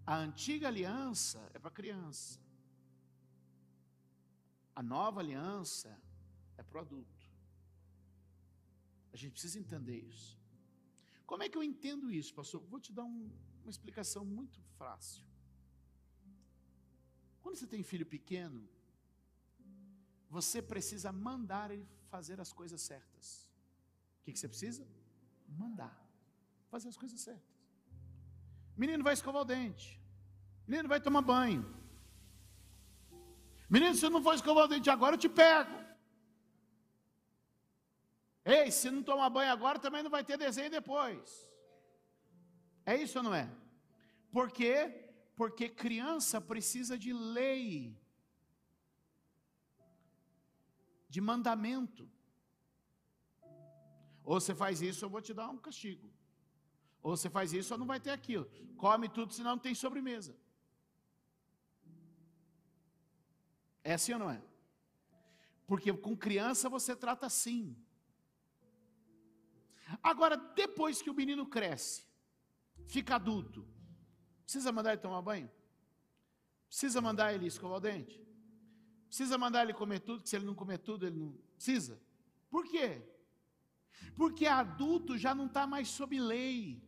A 0.06 0.16
antiga 0.16 0.66
aliança 0.66 1.50
é 1.54 1.58
para 1.58 1.70
criança, 1.70 2.40
a 4.74 4.82
nova 4.82 5.20
aliança 5.20 5.96
é 6.56 6.62
para 6.62 6.78
o 6.78 6.80
adulto. 6.80 7.30
A 9.12 9.16
gente 9.16 9.32
precisa 9.32 9.58
entender 9.58 9.98
isso. 9.98 10.38
Como 11.26 11.42
é 11.42 11.48
que 11.48 11.56
eu 11.56 11.62
entendo 11.62 12.10
isso, 12.10 12.34
pastor? 12.34 12.60
Vou 12.62 12.80
te 12.80 12.92
dar 12.92 13.04
um, 13.04 13.30
uma 13.62 13.70
explicação 13.70 14.24
muito 14.24 14.60
fácil. 14.76 15.24
Quando 17.40 17.56
você 17.56 17.66
tem 17.66 17.82
filho 17.82 18.06
pequeno, 18.06 18.68
você 20.30 20.62
precisa 20.62 21.10
mandar 21.12 21.70
ele 21.72 21.86
fazer 22.08 22.40
as 22.40 22.52
coisas 22.52 22.80
certas. 22.80 23.50
O 24.20 24.24
que, 24.24 24.32
que 24.32 24.38
você 24.38 24.48
precisa? 24.48 24.86
Mandar. 25.48 25.96
Fazer 26.70 26.88
as 26.88 26.96
coisas 26.96 27.20
certas. 27.20 27.50
Menino 28.76 29.02
vai 29.02 29.12
escovar 29.12 29.42
o 29.42 29.44
dente. 29.44 30.00
Menino 30.66 30.88
vai 30.88 31.00
tomar 31.00 31.22
banho. 31.22 31.62
Menino, 33.68 33.94
se 33.94 34.08
não 34.08 34.22
for 34.22 34.34
escovar 34.34 34.64
o 34.64 34.68
dente 34.68 34.88
agora, 34.88 35.14
eu 35.14 35.18
te 35.18 35.28
pego. 35.28 35.78
Ei, 38.44 38.70
se 38.70 38.90
não 38.90 39.02
tomar 39.02 39.30
banho 39.30 39.52
agora, 39.52 39.78
também 39.78 40.02
não 40.02 40.10
vai 40.10 40.24
ter 40.24 40.38
desenho 40.38 40.70
depois. 40.70 41.50
É 42.86 42.96
isso 42.96 43.18
ou 43.18 43.24
não 43.24 43.34
é? 43.34 43.50
Por 44.30 44.50
quê? 44.50 45.10
Porque 45.36 45.68
criança 45.68 46.40
precisa 46.40 46.96
de 46.96 47.12
lei, 47.12 47.96
de 51.10 51.20
mandamento. 51.20 52.08
Ou 54.22 54.40
você 54.40 54.54
faz 54.54 54.80
isso, 54.80 55.04
eu 55.04 55.10
vou 55.10 55.20
te 55.20 55.34
dar 55.34 55.50
um 55.50 55.58
castigo. 55.58 56.08
Ou 57.02 57.16
você 57.16 57.28
faz 57.28 57.52
isso, 57.52 57.74
ou 57.74 57.78
não 57.78 57.86
vai 57.86 57.98
ter 57.98 58.10
aquilo. 58.10 58.48
Come 58.76 59.08
tudo, 59.08 59.34
senão 59.34 59.52
não 59.52 59.58
tem 59.58 59.74
sobremesa. 59.74 60.36
É 63.82 63.94
assim 63.94 64.12
ou 64.12 64.20
não 64.20 64.30
é? 64.30 64.40
Porque 65.66 65.92
com 65.92 66.16
criança 66.16 66.68
você 66.68 66.94
trata 66.94 67.26
assim. 67.26 67.76
Agora, 70.02 70.36
depois 70.36 71.02
que 71.02 71.10
o 71.10 71.14
menino 71.14 71.44
cresce, 71.46 72.04
fica 72.86 73.16
adulto, 73.16 73.66
precisa 74.44 74.70
mandar 74.70 74.92
ele 74.92 75.02
tomar 75.02 75.22
banho? 75.22 75.50
Precisa 76.68 77.00
mandar 77.00 77.34
ele 77.34 77.46
escovar 77.46 77.78
o 77.78 77.80
dente? 77.80 78.29
Precisa 79.10 79.36
mandar 79.36 79.64
ele 79.64 79.74
comer 79.74 79.98
tudo, 79.98 80.22
que 80.22 80.28
se 80.28 80.36
ele 80.36 80.46
não 80.46 80.54
comer 80.54 80.78
tudo, 80.78 81.04
ele 81.04 81.18
não 81.18 81.32
precisa. 81.56 82.00
Por 82.48 82.64
quê? 82.64 83.02
Porque 84.14 84.46
adulto 84.46 85.18
já 85.18 85.34
não 85.34 85.46
está 85.46 85.66
mais 85.66 85.88
sob 85.88 86.18
lei. 86.20 86.80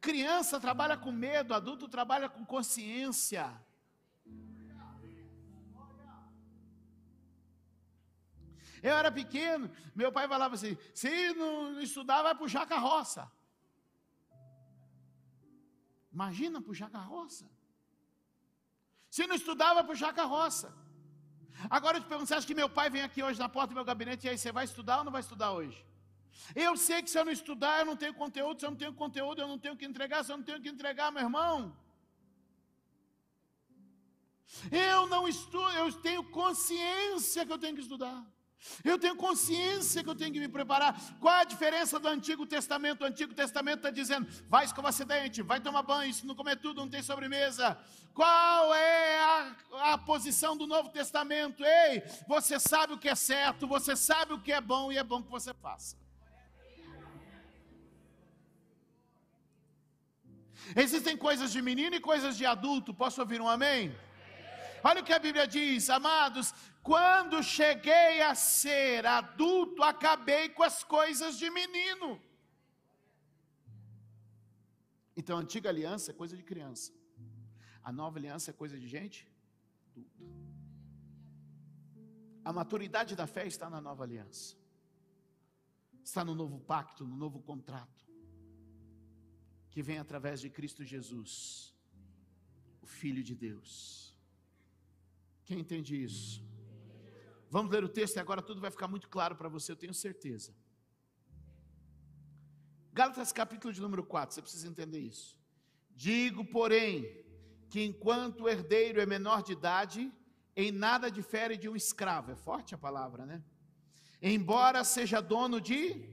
Criança 0.00 0.58
trabalha 0.58 0.96
com 0.96 1.12
medo, 1.12 1.52
adulto 1.52 1.86
trabalha 1.86 2.30
com 2.30 2.42
consciência. 2.42 3.54
Eu 8.82 8.94
era 8.94 9.12
pequeno, 9.12 9.70
meu 9.94 10.10
pai 10.10 10.26
falava 10.26 10.54
assim: 10.54 10.74
se 10.94 11.34
não 11.34 11.78
estudar, 11.82 12.22
vai 12.22 12.34
puxar 12.34 12.66
carroça. 12.66 13.30
Imagina 16.12 16.60
puxar 16.60 16.90
carroça. 16.90 17.48
Se 19.10 19.26
não 19.26 19.34
estudar, 19.34 19.74
vai 19.74 19.84
puxar 19.84 20.12
carroça. 20.12 20.68
Agora 21.68 21.98
eu 21.98 22.02
te 22.02 22.08
pergunto: 22.08 22.28
você 22.28 22.34
acha 22.34 22.46
que 22.46 22.54
meu 22.54 22.68
pai 22.78 22.88
vem 22.88 23.02
aqui 23.02 23.22
hoje 23.22 23.38
na 23.38 23.48
porta 23.48 23.68
do 23.68 23.74
meu 23.74 23.84
gabinete 23.84 24.26
e 24.26 24.30
aí 24.30 24.38
você 24.38 24.52
vai 24.52 24.64
estudar 24.64 24.98
ou 24.98 25.04
não 25.04 25.12
vai 25.12 25.20
estudar 25.20 25.52
hoje? 25.52 25.78
Eu 26.54 26.76
sei 26.76 27.02
que 27.02 27.10
se 27.10 27.18
eu 27.18 27.24
não 27.24 27.32
estudar, 27.32 27.80
eu 27.80 27.86
não 27.90 27.96
tenho 27.96 28.14
conteúdo, 28.14 28.58
se 28.58 28.66
eu 28.66 28.70
não 28.70 28.78
tenho 28.78 28.94
conteúdo, 28.94 29.40
eu 29.40 29.48
não 29.48 29.58
tenho 29.58 29.76
que 29.76 29.84
entregar, 29.84 30.24
se 30.24 30.32
eu 30.32 30.36
não 30.36 30.44
tenho 30.44 30.60
que 30.60 30.68
entregar, 30.68 31.10
meu 31.12 31.22
irmão. 31.22 31.76
Eu 34.70 35.06
não 35.06 35.28
estudo, 35.28 35.70
eu 35.70 35.92
tenho 35.92 36.24
consciência 36.24 37.46
que 37.46 37.52
eu 37.52 37.58
tenho 37.58 37.74
que 37.74 37.82
estudar. 37.82 38.18
Eu 38.84 38.98
tenho 38.98 39.16
consciência 39.16 40.02
que 40.02 40.10
eu 40.10 40.14
tenho 40.14 40.32
que 40.32 40.40
me 40.40 40.48
preparar. 40.48 40.94
Qual 41.18 41.34
a 41.34 41.44
diferença 41.44 41.98
do 41.98 42.08
Antigo 42.08 42.46
Testamento? 42.46 43.02
O 43.02 43.06
Antigo 43.06 43.34
Testamento 43.34 43.78
está 43.78 43.90
dizendo: 43.90 44.28
vai 44.48 44.64
escovar 44.64 44.92
seu 44.92 45.06
dente, 45.06 45.42
vai 45.42 45.60
tomar 45.60 45.82
banho, 45.82 46.12
se 46.12 46.26
não 46.26 46.34
comer 46.34 46.56
tudo, 46.56 46.80
não 46.80 46.88
tem 46.88 47.02
sobremesa. 47.02 47.78
Qual 48.12 48.74
é 48.74 49.18
a, 49.20 49.92
a 49.92 49.98
posição 49.98 50.56
do 50.56 50.66
Novo 50.66 50.90
Testamento? 50.90 51.64
Ei, 51.64 52.02
você 52.28 52.60
sabe 52.60 52.92
o 52.92 52.98
que 52.98 53.08
é 53.08 53.14
certo, 53.14 53.66
você 53.66 53.96
sabe 53.96 54.34
o 54.34 54.40
que 54.40 54.52
é 54.52 54.60
bom 54.60 54.92
e 54.92 54.98
é 54.98 55.04
bom 55.04 55.22
que 55.22 55.30
você 55.30 55.54
faça. 55.54 55.96
Existem 60.76 61.16
coisas 61.16 61.50
de 61.50 61.62
menino 61.62 61.96
e 61.96 62.00
coisas 62.00 62.36
de 62.36 62.44
adulto. 62.44 62.92
Posso 62.92 63.20
ouvir 63.20 63.40
um 63.40 63.48
amém? 63.48 63.94
Olha 64.82 65.00
o 65.00 65.04
que 65.04 65.12
a 65.12 65.18
Bíblia 65.18 65.46
diz, 65.46 65.90
amados. 65.90 66.54
Quando 66.82 67.42
cheguei 67.42 68.22
a 68.22 68.34
ser 68.34 69.04
adulto, 69.04 69.82
acabei 69.82 70.48
com 70.48 70.62
as 70.62 70.82
coisas 70.82 71.38
de 71.38 71.50
menino. 71.50 72.20
Então, 75.16 75.36
a 75.36 75.40
antiga 75.40 75.68
aliança 75.68 76.10
é 76.10 76.14
coisa 76.14 76.34
de 76.36 76.42
criança, 76.42 76.92
a 77.82 77.92
nova 77.92 78.18
aliança 78.18 78.50
é 78.50 78.54
coisa 78.54 78.78
de 78.78 78.88
gente 78.88 79.28
adulta. 79.94 80.30
A 82.42 82.52
maturidade 82.52 83.14
da 83.14 83.26
fé 83.26 83.46
está 83.46 83.68
na 83.68 83.80
nova 83.82 84.02
aliança, 84.02 84.56
está 86.02 86.24
no 86.24 86.34
novo 86.34 86.58
pacto, 86.58 87.06
no 87.06 87.16
novo 87.16 87.40
contrato, 87.42 88.08
que 89.70 89.82
vem 89.82 89.98
através 89.98 90.40
de 90.40 90.48
Cristo 90.48 90.84
Jesus, 90.84 91.74
o 92.80 92.86
Filho 92.86 93.22
de 93.22 93.34
Deus. 93.34 94.09
Quem 95.50 95.58
entende 95.58 96.00
isso? 96.00 96.40
Vamos 97.50 97.72
ler 97.72 97.82
o 97.82 97.88
texto 97.88 98.14
e 98.14 98.20
agora 98.20 98.40
tudo 98.40 98.60
vai 98.60 98.70
ficar 98.70 98.86
muito 98.86 99.08
claro 99.08 99.34
para 99.34 99.48
você, 99.48 99.72
eu 99.72 99.76
tenho 99.76 99.92
certeza. 99.92 100.54
Gálatas 102.92 103.32
capítulo 103.32 103.74
de 103.74 103.80
número 103.80 104.04
4, 104.04 104.32
você 104.32 104.42
precisa 104.42 104.68
entender 104.68 105.00
isso. 105.00 105.36
Digo, 105.90 106.44
porém, 106.44 107.24
que 107.68 107.82
enquanto 107.82 108.42
o 108.42 108.48
herdeiro 108.48 109.00
é 109.00 109.06
menor 109.06 109.42
de 109.42 109.50
idade, 109.54 110.12
em 110.54 110.70
nada 110.70 111.10
difere 111.10 111.56
de 111.56 111.68
um 111.68 111.74
escravo. 111.74 112.30
É 112.30 112.36
forte 112.36 112.72
a 112.76 112.78
palavra, 112.78 113.26
né? 113.26 113.42
Embora 114.22 114.84
seja 114.84 115.20
dono 115.20 115.60
de. 115.60 116.08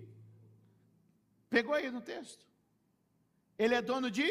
Pegou 1.47 1.76
aí 1.76 1.91
no 1.91 2.02
texto? 2.02 2.43
Ele 3.56 3.76
é 3.76 3.84
dono 3.84 4.10
de. 4.10 4.28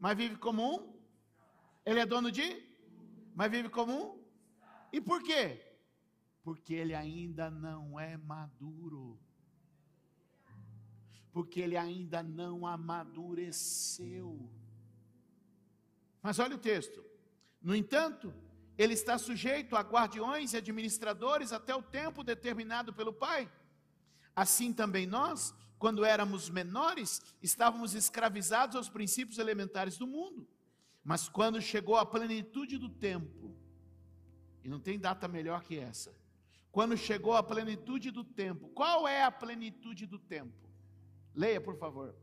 Mas 0.00 0.16
vive 0.16 0.34
como 0.34 0.60
um. 0.68 1.00
Ele 1.86 2.00
é 2.00 2.06
dono 2.06 2.32
de. 2.32 2.69
Mas 3.34 3.50
vive 3.50 3.68
como 3.68 3.92
um. 3.92 4.24
E 4.92 5.00
por 5.00 5.22
quê? 5.22 5.64
Porque 6.42 6.74
ele 6.74 6.94
ainda 6.94 7.50
não 7.50 7.98
é 7.98 8.16
maduro. 8.16 9.18
Porque 11.32 11.60
ele 11.60 11.76
ainda 11.76 12.22
não 12.22 12.66
amadureceu. 12.66 14.50
Mas 16.22 16.38
olha 16.38 16.56
o 16.56 16.58
texto. 16.58 17.04
No 17.62 17.74
entanto, 17.74 18.34
ele 18.76 18.94
está 18.94 19.18
sujeito 19.18 19.76
a 19.76 19.80
guardiões 19.80 20.52
e 20.52 20.56
administradores 20.56 21.52
até 21.52 21.74
o 21.74 21.82
tempo 21.82 22.24
determinado 22.24 22.92
pelo 22.92 23.12
Pai. 23.12 23.50
Assim 24.34 24.72
também 24.72 25.06
nós, 25.06 25.54
quando 25.78 26.04
éramos 26.04 26.48
menores, 26.48 27.22
estávamos 27.42 27.94
escravizados 27.94 28.76
aos 28.76 28.88
princípios 28.88 29.38
elementares 29.38 29.98
do 29.98 30.06
mundo. 30.06 30.48
Mas 31.10 31.28
quando 31.28 31.60
chegou 31.60 31.96
a 31.96 32.06
plenitude 32.06 32.78
do 32.78 32.88
tempo, 32.88 33.52
e 34.62 34.68
não 34.68 34.78
tem 34.78 34.96
data 34.96 35.26
melhor 35.26 35.64
que 35.64 35.76
essa, 35.76 36.16
quando 36.70 36.96
chegou 36.96 37.32
a 37.34 37.42
plenitude 37.42 38.12
do 38.12 38.22
tempo, 38.22 38.68
qual 38.68 39.08
é 39.08 39.24
a 39.24 39.32
plenitude 39.32 40.06
do 40.06 40.20
tempo? 40.20 40.70
Leia, 41.34 41.60
por 41.60 41.76
favor. 41.76 42.14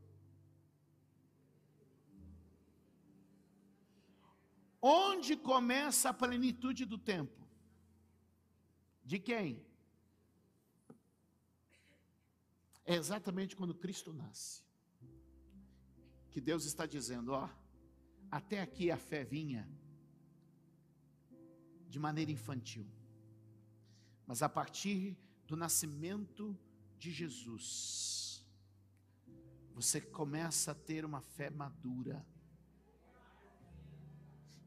Onde 4.81 5.35
começa 5.35 6.11
a 6.11 6.13
plenitude 6.13 6.85
do 6.85 6.97
tempo? 6.97 7.45
De 9.03 9.19
quem? 9.19 9.61
É 12.85 12.95
exatamente 12.95 13.53
quando 13.53 13.75
Cristo 13.75 14.13
nasce. 14.13 14.63
Que 16.31 16.39
Deus 16.39 16.63
está 16.63 16.85
dizendo, 16.85 17.33
ó, 17.33 17.49
até 18.31 18.61
aqui 18.61 18.91
a 18.91 18.97
fé 18.97 19.23
vinha 19.23 19.69
de 21.89 21.99
maneira 21.99 22.31
infantil. 22.31 22.85
Mas 24.25 24.41
a 24.41 24.49
partir 24.49 25.17
do 25.45 25.55
nascimento 25.55 26.57
de 26.97 27.11
Jesus, 27.11 28.45
você 29.73 30.01
começa 30.01 30.71
a 30.71 30.75
ter 30.75 31.05
uma 31.05 31.21
fé 31.21 31.49
madura 31.49 32.25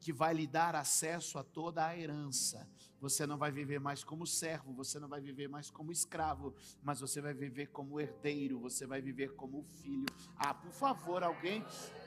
que 0.01 0.11
vai 0.11 0.33
lhe 0.33 0.47
dar 0.47 0.75
acesso 0.75 1.37
a 1.37 1.43
toda 1.43 1.85
a 1.85 1.95
herança. 1.95 2.67
Você 2.99 3.27
não 3.27 3.37
vai 3.37 3.51
viver 3.51 3.79
mais 3.79 4.03
como 4.03 4.25
servo, 4.25 4.73
você 4.73 4.99
não 4.99 5.07
vai 5.07 5.21
viver 5.21 5.47
mais 5.47 5.69
como 5.69 5.91
escravo, 5.91 6.55
mas 6.81 6.99
você 6.99 7.21
vai 7.21 7.35
viver 7.35 7.67
como 7.67 7.99
herdeiro, 7.99 8.59
você 8.59 8.87
vai 8.87 8.99
viver 8.99 9.35
como 9.35 9.61
filho. 9.63 10.05
Ah, 10.35 10.55
por 10.55 10.71
favor, 10.71 11.23
alguém 11.23 11.63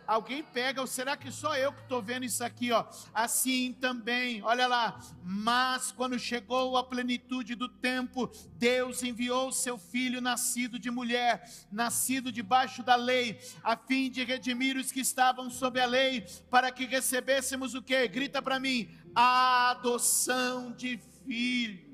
Alguém 0.06 0.42
pega, 0.42 0.80
ou 0.80 0.86
será 0.86 1.16
que 1.16 1.30
só 1.30 1.56
eu 1.56 1.72
que 1.72 1.80
estou 1.82 2.02
vendo 2.02 2.24
isso 2.24 2.44
aqui, 2.44 2.72
ó? 2.72 2.84
Assim 3.12 3.72
também, 3.80 4.42
olha 4.42 4.66
lá. 4.66 5.00
Mas 5.22 5.92
quando 5.92 6.18
chegou 6.18 6.76
a 6.76 6.84
plenitude 6.84 7.54
do 7.54 7.68
tempo, 7.68 8.30
Deus 8.56 9.02
enviou 9.02 9.52
seu 9.52 9.78
filho 9.78 10.20
nascido 10.20 10.78
de 10.78 10.90
mulher, 10.90 11.48
nascido 11.70 12.30
debaixo 12.30 12.82
da 12.82 12.96
lei, 12.96 13.40
a 13.62 13.76
fim 13.76 14.10
de 14.10 14.22
redimir 14.24 14.76
os 14.76 14.92
que 14.92 15.00
estavam 15.00 15.48
sob 15.50 15.80
a 15.80 15.86
lei, 15.86 16.26
para 16.50 16.70
que 16.70 16.84
recebêssemos 16.84 17.74
o 17.74 17.82
que? 17.82 18.06
Grita 18.08 18.42
para 18.42 18.60
mim: 18.60 18.88
a 19.14 19.70
adoção 19.70 20.72
de 20.72 20.98
filho. 21.26 21.93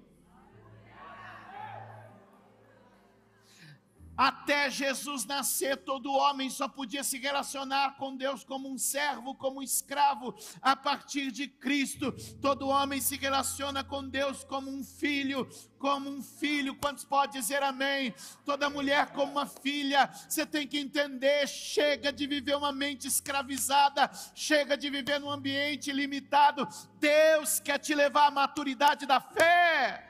Até 4.21 4.69
Jesus 4.69 5.25
nascer, 5.25 5.79
todo 5.79 6.13
homem 6.13 6.51
só 6.51 6.69
podia 6.69 7.03
se 7.03 7.17
relacionar 7.17 7.97
com 7.97 8.15
Deus 8.15 8.45
como 8.45 8.71
um 8.71 8.77
servo, 8.77 9.35
como 9.35 9.61
um 9.61 9.63
escravo. 9.63 10.35
A 10.61 10.77
partir 10.77 11.33
de 11.33 11.49
Cristo, 11.49 12.13
todo 12.39 12.69
homem 12.69 13.01
se 13.01 13.17
relaciona 13.17 13.83
com 13.83 14.07
Deus 14.07 14.45
como 14.45 14.71
um 14.71 14.85
filho, 14.85 15.49
como 15.79 16.11
um 16.11 16.23
filho. 16.23 16.75
Quantos 16.75 17.03
pode 17.03 17.33
dizer 17.33 17.63
amém? 17.63 18.15
Toda 18.45 18.69
mulher 18.69 19.07
como 19.13 19.33
uma 19.33 19.47
filha. 19.47 20.11
Você 20.29 20.45
tem 20.45 20.69
que 20.69 20.79
entender, 20.79 21.49
chega 21.49 22.13
de 22.13 22.27
viver 22.27 22.57
uma 22.57 22.73
mente 22.73 23.09
escravizada, 23.09 24.11
chega 24.35 24.77
de 24.77 24.91
viver 24.91 25.19
num 25.19 25.31
ambiente 25.31 25.91
limitado. 25.91 26.69
Deus 26.99 27.59
quer 27.59 27.79
te 27.79 27.95
levar 27.95 28.27
à 28.27 28.31
maturidade 28.31 29.07
da 29.07 29.19
fé. 29.19 30.10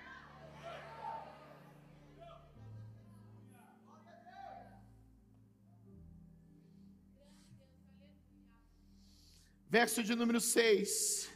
Verso 9.70 10.02
de 10.02 10.16
número 10.16 10.40
6. 10.40 11.30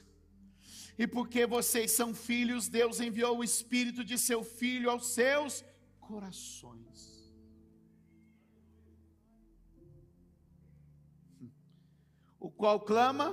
E 0.98 1.06
porque 1.06 1.46
vocês 1.46 1.92
são 1.92 2.12
filhos, 2.12 2.68
Deus 2.68 2.98
enviou 2.98 3.38
o 3.38 3.44
Espírito 3.44 4.04
de 4.04 4.18
seu 4.18 4.42
Filho 4.42 4.90
aos 4.90 5.06
seus 5.14 5.64
corações. 6.00 7.32
O 12.40 12.50
qual 12.50 12.80
clama, 12.80 13.28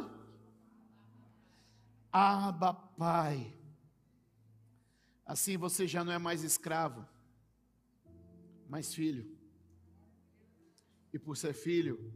Abba 2.11 2.71
Pai. 2.73 3.57
Assim 5.25 5.57
você 5.57 5.87
já 5.87 6.03
não 6.03 6.13
é 6.13 6.19
mais 6.19 6.43
escravo, 6.43 7.07
mas 8.69 8.93
filho. 8.93 9.35
E 11.11 11.17
por 11.17 11.35
ser 11.35 11.53
filho, 11.53 12.13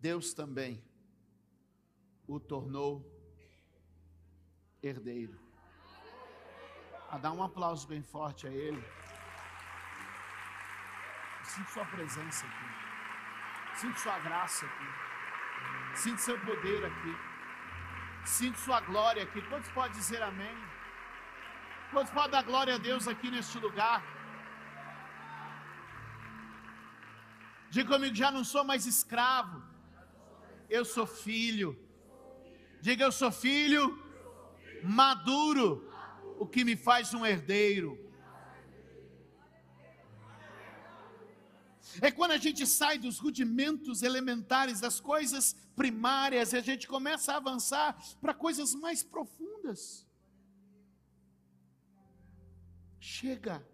Deus 0.00 0.32
também 0.32 0.89
o 2.34 2.38
tornou 2.38 2.92
herdeiro. 4.80 5.36
A 7.10 7.18
dar 7.18 7.32
um 7.32 7.42
aplauso 7.42 7.88
bem 7.88 8.02
forte 8.02 8.46
a 8.46 8.50
ele. 8.50 8.82
Sinto 11.42 11.70
sua 11.70 11.84
presença 11.86 12.46
aqui. 12.46 13.80
Sinto 13.80 13.98
sua 13.98 14.18
graça 14.20 14.64
aqui. 14.64 15.98
Sinto 16.02 16.20
seu 16.20 16.38
poder 16.40 16.84
aqui. 16.84 17.14
Sinto 18.24 18.58
sua 18.58 18.80
glória 18.80 19.24
aqui. 19.24 19.42
Quantos 19.48 19.70
podem 19.72 19.98
dizer 19.98 20.22
amém? 20.22 20.56
Quantos 21.90 22.12
podem 22.12 22.30
dar 22.30 22.44
glória 22.44 22.76
a 22.76 22.78
Deus 22.78 23.08
aqui 23.08 23.28
neste 23.28 23.58
lugar? 23.58 24.04
Diga 27.70 27.88
comigo, 27.88 28.14
já 28.14 28.30
não 28.30 28.44
sou 28.44 28.62
mais 28.62 28.86
escravo. 28.86 29.60
Eu 30.68 30.84
sou 30.84 31.06
filho 31.06 31.76
Diga 32.80 33.04
eu 33.04 33.12
sou 33.12 33.30
filho 33.30 34.10
maduro, 34.82 35.86
o 36.38 36.46
que 36.46 36.64
me 36.64 36.76
faz 36.76 37.12
um 37.14 37.24
herdeiro. 37.24 37.98
É 42.00 42.10
quando 42.10 42.32
a 42.32 42.38
gente 42.38 42.66
sai 42.66 42.98
dos 42.98 43.18
rudimentos 43.18 44.02
elementares, 44.02 44.80
das 44.80 45.00
coisas 45.00 45.54
primárias, 45.74 46.52
e 46.52 46.56
a 46.56 46.60
gente 46.60 46.86
começa 46.86 47.32
a 47.32 47.36
avançar 47.36 47.98
para 48.20 48.32
coisas 48.32 48.74
mais 48.74 49.02
profundas. 49.02 50.06
Chega 53.00 53.66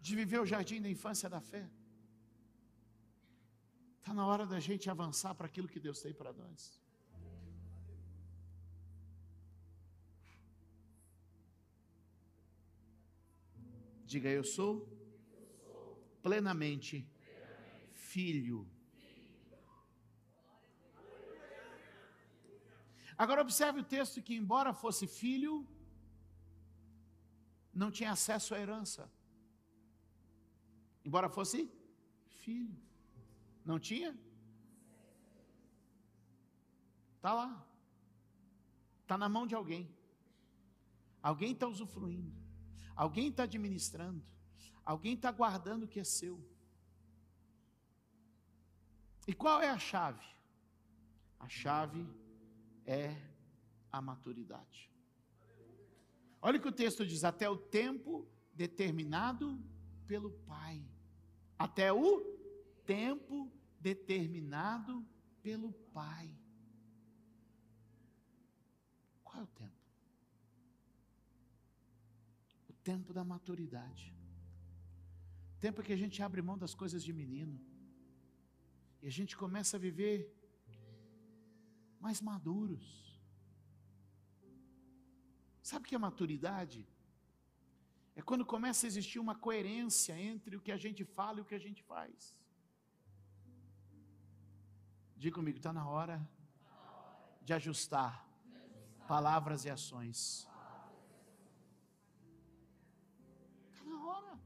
de 0.00 0.14
viver 0.14 0.40
o 0.40 0.46
jardim 0.46 0.82
da 0.82 0.88
infância 0.88 1.28
da 1.28 1.40
fé. 1.40 1.68
Está 4.08 4.16
na 4.16 4.26
hora 4.26 4.46
da 4.46 4.58
gente 4.58 4.88
avançar 4.88 5.34
para 5.34 5.46
aquilo 5.46 5.68
que 5.68 5.78
Deus 5.78 6.00
tem 6.00 6.14
para 6.14 6.32
nós. 6.32 6.80
Diga, 14.06 14.30
eu 14.30 14.42
sou 14.42 14.88
plenamente 16.22 17.06
filho. 17.92 18.66
Agora 23.18 23.42
observe 23.42 23.80
o 23.80 23.84
texto 23.84 24.22
que, 24.22 24.34
embora 24.34 24.72
fosse 24.72 25.06
filho, 25.06 25.68
não 27.74 27.90
tinha 27.90 28.12
acesso 28.12 28.54
à 28.54 28.58
herança. 28.58 29.12
Embora 31.04 31.28
fosse 31.28 31.70
filho. 32.40 32.87
Não 33.68 33.78
tinha? 33.78 34.18
Está 37.16 37.34
lá. 37.34 37.66
Está 39.02 39.18
na 39.18 39.28
mão 39.28 39.46
de 39.46 39.54
alguém. 39.54 39.94
Alguém 41.22 41.52
está 41.52 41.68
usufruindo. 41.68 42.34
Alguém 42.96 43.28
está 43.28 43.42
administrando. 43.42 44.24
Alguém 44.82 45.12
está 45.12 45.30
guardando 45.30 45.82
o 45.82 45.86
que 45.86 46.00
é 46.00 46.04
seu. 46.04 46.42
E 49.26 49.34
qual 49.34 49.60
é 49.60 49.68
a 49.68 49.78
chave? 49.78 50.24
A 51.38 51.46
chave 51.46 52.08
é 52.86 53.14
a 53.92 54.00
maturidade. 54.00 54.90
Olha 56.40 56.58
o 56.58 56.62
que 56.62 56.68
o 56.68 56.72
texto 56.72 57.04
diz: 57.04 57.22
até 57.22 57.50
o 57.50 57.58
tempo 57.58 58.26
determinado 58.54 59.62
pelo 60.06 60.30
Pai. 60.30 60.82
Até 61.58 61.92
o 61.92 62.22
tempo 62.86 63.52
determinado 63.80 65.06
pelo 65.42 65.72
Pai. 65.92 66.30
Qual 69.24 69.40
é 69.40 69.42
o 69.42 69.46
tempo? 69.46 69.72
O 72.68 72.72
tempo 72.72 73.12
da 73.12 73.24
maturidade. 73.24 74.14
O 75.56 75.60
tempo 75.60 75.82
que 75.82 75.92
a 75.92 75.96
gente 75.96 76.22
abre 76.22 76.40
mão 76.42 76.58
das 76.58 76.74
coisas 76.74 77.02
de 77.02 77.12
menino. 77.12 77.60
E 79.02 79.06
a 79.06 79.10
gente 79.10 79.36
começa 79.36 79.76
a 79.76 79.80
viver 79.80 80.34
mais 82.00 82.20
maduros. 82.20 82.86
Sabe 85.62 85.84
o 85.84 85.88
que 85.88 85.94
é 85.94 85.98
maturidade? 85.98 86.86
É 88.16 88.22
quando 88.22 88.44
começa 88.44 88.86
a 88.86 88.88
existir 88.88 89.18
uma 89.18 89.34
coerência 89.34 90.18
entre 90.18 90.56
o 90.56 90.60
que 90.60 90.72
a 90.72 90.76
gente 90.76 91.04
fala 91.04 91.38
e 91.38 91.42
o 91.42 91.44
que 91.44 91.54
a 91.54 91.58
gente 91.66 91.82
faz. 91.82 92.34
Diga 95.18 95.34
comigo, 95.34 95.58
está 95.58 95.72
na 95.72 95.84
hora 95.88 96.16
de 97.42 97.52
ajustar 97.52 98.24
palavras 99.08 99.64
e 99.64 99.70
ações. 99.70 100.48
Está 103.72 103.84
na 103.84 104.04
hora. 104.06 104.40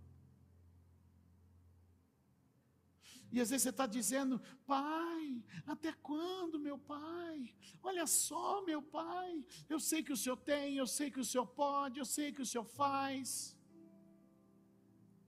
E 3.30 3.38
às 3.38 3.50
vezes 3.50 3.64
você 3.64 3.68
está 3.68 3.86
dizendo, 3.86 4.40
pai, 4.66 5.44
até 5.66 5.92
quando, 5.92 6.58
meu 6.58 6.78
pai? 6.78 7.54
Olha 7.82 8.06
só, 8.06 8.64
meu 8.64 8.80
pai, 8.80 9.44
eu 9.68 9.78
sei 9.78 10.02
que 10.02 10.12
o 10.12 10.16
senhor 10.16 10.38
tem, 10.38 10.76
eu 10.76 10.86
sei 10.86 11.10
que 11.10 11.20
o 11.20 11.24
senhor 11.24 11.46
pode, 11.46 11.98
eu 11.98 12.06
sei 12.06 12.32
que 12.32 12.40
o 12.40 12.46
senhor 12.46 12.64
faz. 12.64 13.54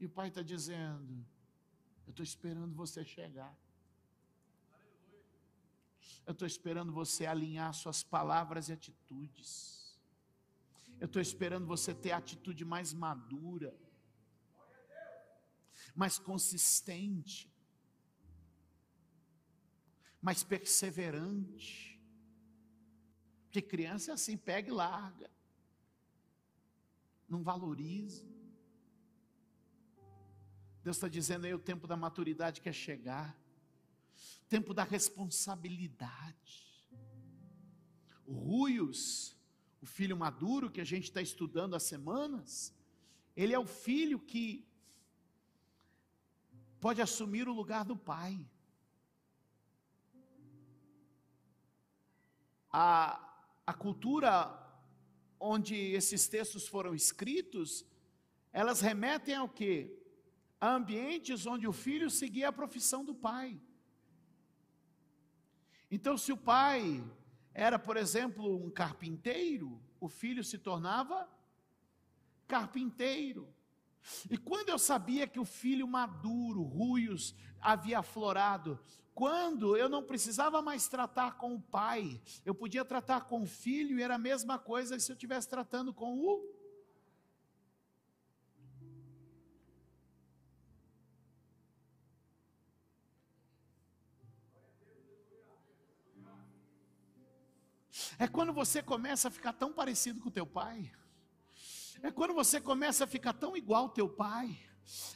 E 0.00 0.06
o 0.06 0.10
pai 0.10 0.28
está 0.28 0.40
dizendo, 0.40 1.12
eu 2.06 2.12
estou 2.12 2.24
esperando 2.24 2.74
você 2.74 3.04
chegar. 3.04 3.54
Eu 6.26 6.32
estou 6.32 6.46
esperando 6.46 6.92
você 6.92 7.26
alinhar 7.26 7.72
suas 7.74 8.02
palavras 8.02 8.68
e 8.68 8.72
atitudes. 8.72 9.98
Eu 10.98 11.06
estou 11.06 11.20
esperando 11.20 11.66
você 11.66 11.92
ter 11.94 12.12
a 12.12 12.16
atitude 12.16 12.64
mais 12.64 12.92
madura, 12.92 13.76
mais 15.94 16.18
consistente, 16.18 17.52
mais 20.22 20.42
perseverante. 20.42 22.00
Porque 23.44 23.60
criança 23.60 24.10
é 24.10 24.14
assim, 24.14 24.36
pega 24.36 24.68
e 24.70 24.72
larga, 24.72 25.30
não 27.28 27.42
valoriza. 27.42 28.24
Deus 30.82 30.96
está 30.96 31.08
dizendo 31.08 31.44
aí 31.44 31.52
o 31.52 31.58
tempo 31.58 31.86
da 31.86 31.96
maturidade 31.96 32.62
quer 32.62 32.72
chegar 32.72 33.43
tempo 34.48 34.72
da 34.72 34.84
responsabilidade. 34.84 36.64
O 38.26 38.32
Ruios, 38.32 39.36
o 39.80 39.86
filho 39.86 40.16
maduro 40.16 40.70
que 40.70 40.80
a 40.80 40.84
gente 40.84 41.04
está 41.04 41.20
estudando 41.20 41.74
há 41.74 41.80
semanas, 41.80 42.74
ele 43.36 43.52
é 43.52 43.58
o 43.58 43.66
filho 43.66 44.18
que 44.18 44.66
pode 46.80 47.00
assumir 47.00 47.48
o 47.48 47.52
lugar 47.52 47.84
do 47.84 47.96
pai. 47.96 48.44
A, 52.70 53.42
a 53.66 53.74
cultura 53.74 54.60
onde 55.38 55.74
esses 55.74 56.28
textos 56.28 56.66
foram 56.66 56.94
escritos, 56.94 57.84
elas 58.52 58.80
remetem 58.80 59.34
ao 59.34 59.48
quê? 59.48 59.98
A 60.60 60.74
ambientes 60.74 61.46
onde 61.46 61.66
o 61.66 61.72
filho 61.72 62.08
seguia 62.08 62.48
a 62.48 62.52
profissão 62.52 63.04
do 63.04 63.14
pai. 63.14 63.60
Então, 65.94 66.18
se 66.18 66.32
o 66.32 66.36
pai 66.36 67.04
era, 67.54 67.78
por 67.78 67.96
exemplo, 67.96 68.66
um 68.66 68.68
carpinteiro, 68.68 69.80
o 70.00 70.08
filho 70.08 70.42
se 70.42 70.58
tornava 70.58 71.28
carpinteiro. 72.48 73.48
E 74.28 74.36
quando 74.36 74.70
eu 74.70 74.78
sabia 74.78 75.24
que 75.28 75.38
o 75.38 75.44
filho 75.44 75.86
maduro, 75.86 76.64
ruios, 76.64 77.32
havia 77.60 78.00
aflorado, 78.00 78.76
quando 79.14 79.76
eu 79.76 79.88
não 79.88 80.02
precisava 80.02 80.60
mais 80.60 80.88
tratar 80.88 81.38
com 81.38 81.54
o 81.54 81.60
pai, 81.60 82.20
eu 82.44 82.56
podia 82.56 82.84
tratar 82.84 83.26
com 83.26 83.42
o 83.42 83.46
filho 83.46 83.96
e 83.96 84.02
era 84.02 84.16
a 84.16 84.18
mesma 84.18 84.58
coisa 84.58 84.98
se 84.98 85.12
eu 85.12 85.14
estivesse 85.14 85.48
tratando 85.48 85.94
com 85.94 86.18
o 86.18 86.18
É 98.18 98.26
quando 98.26 98.52
você 98.52 98.82
começa 98.82 99.28
a 99.28 99.30
ficar 99.30 99.52
tão 99.52 99.72
parecido 99.72 100.20
com 100.20 100.28
o 100.28 100.32
teu 100.32 100.46
pai. 100.46 100.90
É 102.02 102.10
quando 102.10 102.34
você 102.34 102.60
começa 102.60 103.04
a 103.04 103.06
ficar 103.06 103.32
tão 103.32 103.56
igual 103.56 103.88
teu 103.88 104.08
pai. 104.08 104.58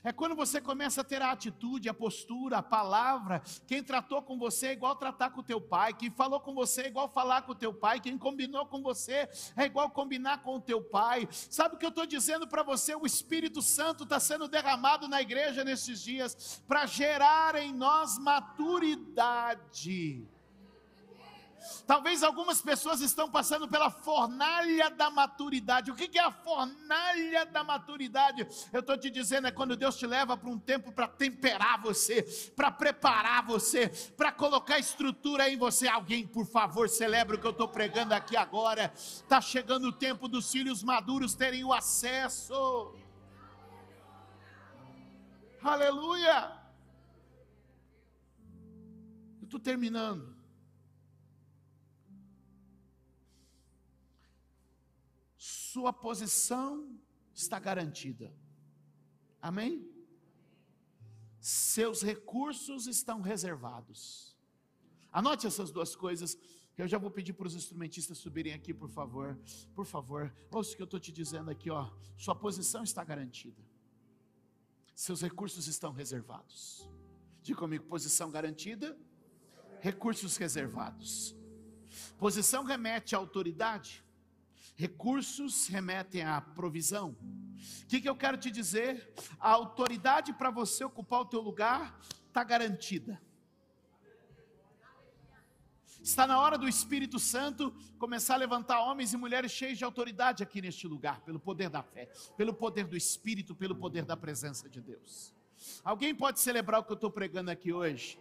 É 0.03 0.13
quando 0.13 0.35
você 0.35 0.61
começa 0.61 1.01
a 1.03 1.05
ter 1.05 1.21
a 1.21 1.31
atitude, 1.31 1.89
a 1.89 1.95
postura, 1.95 2.59
a 2.59 2.63
palavra. 2.63 3.41
Quem 3.67 3.83
tratou 3.83 4.23
com 4.23 4.39
você 4.39 4.69
é 4.69 4.73
igual 4.73 4.97
tratar 4.97 5.31
com 5.31 5.41
o 5.41 5.45
teu 5.45 5.61
pai. 5.61 5.93
Quem 5.93 6.11
falou 6.11 6.41
com 6.41 6.55
você 6.55 6.83
é 6.83 6.87
igual 6.87 7.09
falar 7.09 7.43
com 7.43 7.53
o 7.53 7.55
teu 7.55 7.75
pai. 7.75 8.01
Quem 8.01 8.17
combinou 8.17 8.65
com 8.67 8.83
você 8.83 9.29
é 9.57 9.65
igual 9.65 9.91
combinar 9.91 10.43
com 10.43 10.57
o 10.57 10.61
teu 10.61 10.83
pai. 10.83 11.29
Sabe 11.31 11.75
o 11.75 11.79
que 11.79 11.85
eu 11.85 11.91
estou 11.91 12.07
dizendo 12.07 12.49
para 12.49 12.63
você? 12.63 12.95
O 12.95 13.05
Espírito 13.05 13.61
Santo 13.61 14.05
está 14.05 14.19
sendo 14.19 14.49
derramado 14.49 15.07
na 15.09 15.21
igreja 15.21 15.63
nesses 15.65 16.01
dias 16.01 16.63
para 16.67 16.87
gerar 16.87 17.55
em 17.57 17.73
nós 17.73 18.19
maturidade. 18.19 19.07
Talvez 21.87 22.23
algumas 22.23 22.61
pessoas 22.61 23.01
estão 23.01 23.31
passando 23.31 23.69
pela 23.69 23.91
fornalha 23.91 24.91
da 24.91 25.11
maturidade. 25.11 25.91
O 25.91 25.95
que 25.95 26.19
é 26.19 26.23
a 26.23 26.31
fornalha 26.31 27.47
da 27.47 27.65
maturidade? 27.65 28.47
Eu 28.73 28.81
estou 28.81 28.97
te 28.97 29.11
dizendo, 29.11 29.49
é 29.49 29.51
quando 29.51 29.77
Deus 29.77 29.97
te 29.97 30.07
leva 30.07 30.37
para 30.37 30.49
um 30.49 30.59
tempo 30.59 30.93
para 30.93 31.09
temperar 31.09 31.81
você, 31.81 32.23
para 32.55 32.71
preparar 32.71 33.45
você, 33.45 33.89
para 34.17 34.31
colocar 34.33 34.79
estrutura 34.79 35.49
em 35.49 35.57
você. 35.57 35.89
Alguém, 35.89 36.27
por 36.27 36.47
favor, 36.47 36.89
celebre 36.89 37.37
o 37.37 37.41
que 37.41 37.47
eu 37.47 37.53
estou 37.53 37.69
pregando 37.69 38.15
aqui 38.15 38.37
agora. 38.37 38.93
Está 38.95 39.41
chegando 39.41 39.89
o 39.89 39.93
tempo 39.93 40.29
dos 40.29 40.51
filhos 40.51 40.83
maduros 40.83 41.35
terem 41.35 41.65
o 41.65 41.73
acesso. 41.73 42.95
Aleluia! 45.63 46.57
Eu 49.41 49.45
estou 49.45 49.59
terminando. 49.59 50.38
Sua 55.79 55.93
posição 55.93 56.99
está 57.33 57.57
garantida. 57.61 58.35
Amém? 59.41 59.89
Seus 61.39 62.03
recursos 62.03 62.89
estão 62.89 63.20
reservados. 63.20 64.37
Anote 65.12 65.47
essas 65.47 65.70
duas 65.70 65.95
coisas. 65.95 66.37
Eu 66.76 66.89
já 66.89 66.99
vou 66.99 67.12
pedir 67.12 67.33
para 67.33 67.47
os 67.47 67.55
instrumentistas 67.55 68.18
subirem 68.18 68.55
aqui, 68.55 68.74
por 68.74 68.89
favor. 68.89 69.39
Por 69.72 69.87
favor, 69.87 70.35
ouça 70.51 70.72
o 70.72 70.76
que 70.76 70.83
eu 70.83 70.85
estou 70.85 70.99
te 70.99 71.12
dizendo 71.12 71.49
aqui, 71.49 71.70
ó. 71.70 71.89
Sua 72.16 72.35
posição 72.35 72.83
está 72.83 73.05
garantida. 73.05 73.62
Seus 74.97 75.22
recursos 75.22 75.68
estão 75.68 75.93
reservados. 75.93 76.91
Diga 77.41 77.61
comigo: 77.61 77.85
posição 77.85 78.33
garantida, 78.33 78.99
recursos 79.81 80.37
reservados. 80.37 81.37
Posição 82.18 82.64
remete 82.64 83.14
à 83.14 83.18
autoridade, 83.18 84.05
Recursos 84.79 85.66
remetem 85.66 86.22
à 86.22 86.41
provisão. 86.41 87.16
O 87.83 87.87
que, 87.89 88.01
que 88.01 88.09
eu 88.09 88.14
quero 88.14 88.37
te 88.39 88.49
dizer? 88.49 89.12
A 89.41 89.51
autoridade 89.51 90.33
para 90.33 90.53
você 90.53 90.85
ocupar 90.85 91.22
o 91.22 91.24
teu 91.24 91.41
lugar 91.41 91.99
está 92.29 92.45
garantida. 92.45 93.20
Está 96.01 96.29
na 96.29 96.39
hora 96.41 96.57
do 96.57 96.68
Espírito 96.68 97.18
Santo 97.18 97.74
começar 97.99 98.35
a 98.35 98.37
levantar 98.37 98.81
homens 98.81 99.12
e 99.12 99.16
mulheres 99.16 99.51
cheios 99.51 99.76
de 99.76 99.83
autoridade 99.83 100.45
aqui 100.45 100.62
neste 100.62 100.87
lugar, 100.87 101.22
pelo 101.22 101.41
poder 101.41 101.68
da 101.68 101.83
fé, 101.83 102.09
pelo 102.37 102.55
poder 102.55 102.87
do 102.87 102.97
Espírito, 102.97 103.57
pelo 103.57 103.74
poder 103.74 104.05
da 104.05 104.16
presença 104.16 104.68
de 104.68 104.81
Deus. 104.81 105.35
Alguém 105.83 106.14
pode 106.14 106.39
celebrar 106.39 106.81
o 106.81 106.85
que 106.85 106.93
eu 106.93 106.95
estou 106.95 107.11
pregando 107.11 107.51
aqui 107.51 107.72
hoje? 107.72 108.16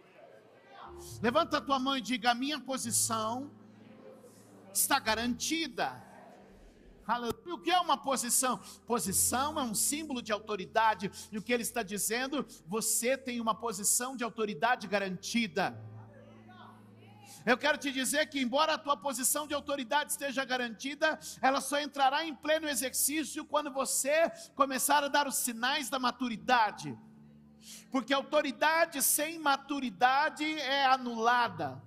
Levanta 1.22 1.58
a 1.58 1.60
tua 1.60 1.78
mão 1.78 1.96
e 1.96 2.00
diga: 2.00 2.32
a 2.32 2.34
minha 2.34 2.58
posição 2.58 3.48
está 4.74 4.98
garantida. 4.98 6.07
Aleluia. 7.48 7.54
O 7.54 7.58
que 7.58 7.70
é 7.70 7.80
uma 7.80 7.96
posição? 7.96 8.60
Posição 8.86 9.58
é 9.58 9.62
um 9.62 9.74
símbolo 9.74 10.20
de 10.20 10.32
autoridade. 10.32 11.10
E 11.32 11.38
o 11.38 11.42
que 11.42 11.52
ele 11.52 11.62
está 11.62 11.82
dizendo? 11.82 12.46
Você 12.66 13.16
tem 13.16 13.40
uma 13.40 13.54
posição 13.54 14.16
de 14.16 14.22
autoridade 14.22 14.86
garantida. 14.86 15.78
Eu 17.46 17.56
quero 17.56 17.78
te 17.78 17.90
dizer 17.90 18.28
que, 18.28 18.40
embora 18.40 18.74
a 18.74 18.78
tua 18.78 18.96
posição 18.96 19.46
de 19.46 19.54
autoridade 19.54 20.10
esteja 20.10 20.44
garantida, 20.44 21.18
ela 21.40 21.60
só 21.60 21.80
entrará 21.80 22.26
em 22.26 22.34
pleno 22.34 22.68
exercício 22.68 23.44
quando 23.44 23.72
você 23.72 24.30
começar 24.54 25.02
a 25.02 25.08
dar 25.08 25.26
os 25.26 25.36
sinais 25.36 25.88
da 25.88 25.98
maturidade. 25.98 26.98
Porque 27.90 28.12
autoridade 28.12 29.00
sem 29.02 29.38
maturidade 29.38 30.44
é 30.44 30.84
anulada. 30.84 31.82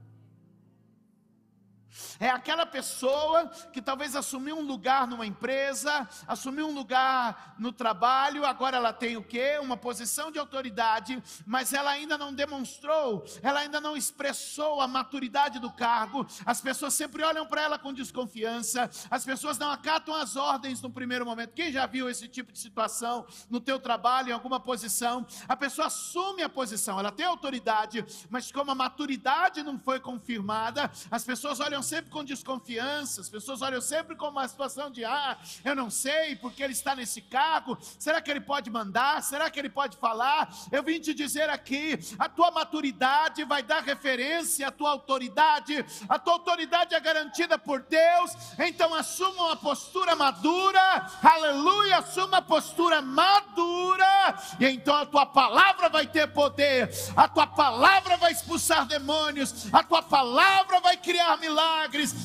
É 2.19 2.29
aquela 2.29 2.65
pessoa 2.65 3.47
que 3.73 3.81
talvez 3.81 4.15
assumiu 4.15 4.57
um 4.57 4.61
lugar 4.61 5.07
numa 5.07 5.25
empresa, 5.25 6.07
assumiu 6.27 6.67
um 6.67 6.73
lugar 6.73 7.55
no 7.59 7.71
trabalho, 7.71 8.45
agora 8.45 8.77
ela 8.77 8.93
tem 8.93 9.17
o 9.17 9.23
quê? 9.23 9.59
Uma 9.61 9.75
posição 9.75 10.31
de 10.31 10.39
autoridade, 10.39 11.21
mas 11.45 11.73
ela 11.73 11.91
ainda 11.91 12.17
não 12.17 12.33
demonstrou, 12.33 13.25
ela 13.41 13.59
ainda 13.59 13.81
não 13.81 13.97
expressou 13.97 14.81
a 14.81 14.87
maturidade 14.87 15.59
do 15.59 15.71
cargo. 15.71 16.25
As 16.45 16.61
pessoas 16.61 16.93
sempre 16.93 17.23
olham 17.23 17.45
para 17.45 17.61
ela 17.61 17.79
com 17.79 17.93
desconfiança, 17.93 18.89
as 19.09 19.25
pessoas 19.25 19.57
não 19.57 19.71
acatam 19.71 20.15
as 20.15 20.35
ordens 20.35 20.81
no 20.81 20.89
primeiro 20.89 21.25
momento. 21.25 21.53
Quem 21.53 21.71
já 21.71 21.85
viu 21.85 22.09
esse 22.09 22.27
tipo 22.27 22.51
de 22.51 22.59
situação 22.59 23.25
no 23.49 23.59
teu 23.59 23.79
trabalho, 23.79 24.29
em 24.29 24.33
alguma 24.33 24.59
posição? 24.59 25.25
A 25.47 25.55
pessoa 25.55 25.87
assume 25.87 26.43
a 26.43 26.49
posição, 26.49 26.99
ela 26.99 27.11
tem 27.11 27.25
autoridade, 27.25 28.05
mas 28.29 28.51
como 28.51 28.71
a 28.71 28.75
maturidade 28.75 29.63
não 29.63 29.77
foi 29.79 29.99
confirmada, 29.99 30.91
as 31.09 31.23
pessoas 31.23 31.59
olham 31.59 31.80
sempre 31.81 32.11
com 32.11 32.23
desconfiança, 32.23 33.21
as 33.21 33.29
pessoas 33.29 33.61
olham 33.61 33.81
sempre 33.81 34.15
com 34.15 34.27
uma 34.27 34.47
situação 34.47 34.91
de 34.91 35.03
ah, 35.05 35.37
eu 35.63 35.75
não 35.75 35.89
sei 35.89 36.35
porque 36.35 36.63
ele 36.63 36.73
está 36.73 36.95
nesse 36.95 37.21
cargo, 37.21 37.77
será 37.99 38.21
que 38.21 38.29
ele 38.29 38.41
pode 38.41 38.69
mandar? 38.69 39.21
Será 39.23 39.49
que 39.49 39.59
ele 39.59 39.69
pode 39.69 39.97
falar? 39.97 40.53
Eu 40.71 40.83
vim 40.83 40.99
te 40.99 41.13
dizer 41.13 41.49
aqui, 41.49 41.99
a 42.17 42.27
tua 42.29 42.51
maturidade 42.51 43.43
vai 43.43 43.63
dar 43.63 43.83
referência 43.83 44.67
à 44.67 44.71
tua 44.71 44.89
autoridade, 44.91 45.85
a 46.07 46.19
tua 46.19 46.33
autoridade 46.33 46.95
é 46.95 46.99
garantida 46.99 47.57
por 47.57 47.81
Deus, 47.81 48.31
então 48.59 48.93
assuma 48.93 49.45
uma 49.45 49.55
postura 49.55 50.15
madura, 50.15 50.81
aleluia, 51.23 51.97
assuma 51.97 52.27
uma 52.27 52.41
postura 52.41 53.01
madura, 53.01 54.35
e 54.59 54.65
então 54.65 54.95
a 54.95 55.05
tua 55.05 55.25
palavra 55.25 55.89
vai 55.89 56.07
ter 56.07 56.27
poder, 56.27 56.89
a 57.15 57.27
tua 57.27 57.47
palavra 57.47 58.17
vai 58.17 58.31
expulsar 58.31 58.85
demônios, 58.85 59.73
a 59.73 59.83
tua 59.83 60.01
palavra 60.01 60.79
vai 60.79 60.97
criar 60.97 61.37
milagres, 61.37 61.70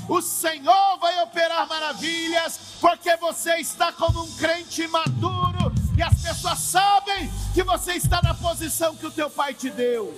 o 0.08 0.20
Senhor 0.22 0.98
vai 0.98 1.22
operar 1.22 1.68
maravilhas, 1.68 2.58
porque 2.80 3.16
você 3.16 3.56
está 3.56 3.92
como 3.92 4.24
um 4.24 4.32
crente 4.36 4.86
maduro, 4.86 5.72
e 5.96 6.02
as 6.02 6.20
pessoas 6.22 6.58
sabem 6.58 7.30
que 7.54 7.62
você 7.62 7.94
está 7.94 8.20
na 8.22 8.34
posição 8.34 8.94
que 8.96 9.06
o 9.06 9.10
teu 9.10 9.30
pai 9.30 9.54
te 9.54 9.70
deu. 9.70 10.14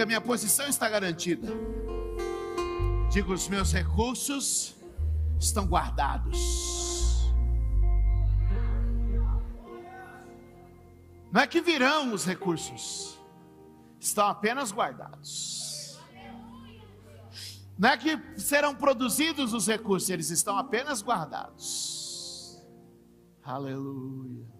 Diga, 0.00 0.06
minha 0.06 0.20
posição 0.22 0.66
está 0.66 0.88
garantida. 0.88 1.46
Diga, 3.12 3.34
os 3.34 3.46
meus 3.48 3.70
recursos 3.70 4.74
estão 5.38 5.66
guardados. 5.66 7.30
Não 11.30 11.42
é 11.42 11.46
que 11.46 11.60
virão 11.60 12.14
os 12.14 12.24
recursos, 12.24 13.20
estão 14.00 14.26
apenas 14.26 14.72
guardados. 14.72 16.00
Não 17.78 17.90
é 17.90 17.98
que 17.98 18.18
serão 18.40 18.74
produzidos 18.74 19.52
os 19.52 19.66
recursos, 19.66 20.08
eles 20.08 20.30
estão 20.30 20.56
apenas 20.56 21.02
guardados. 21.02 22.58
Aleluia. 23.42 24.59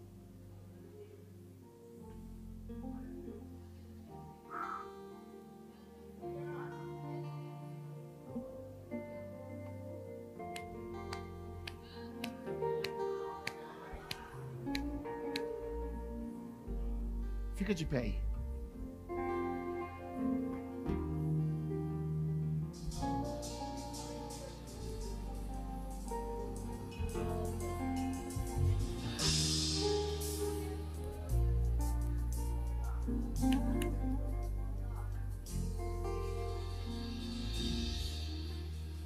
Fica 17.70 17.74
de 17.78 17.86
pé 17.86 17.98
aí. 17.98 18.18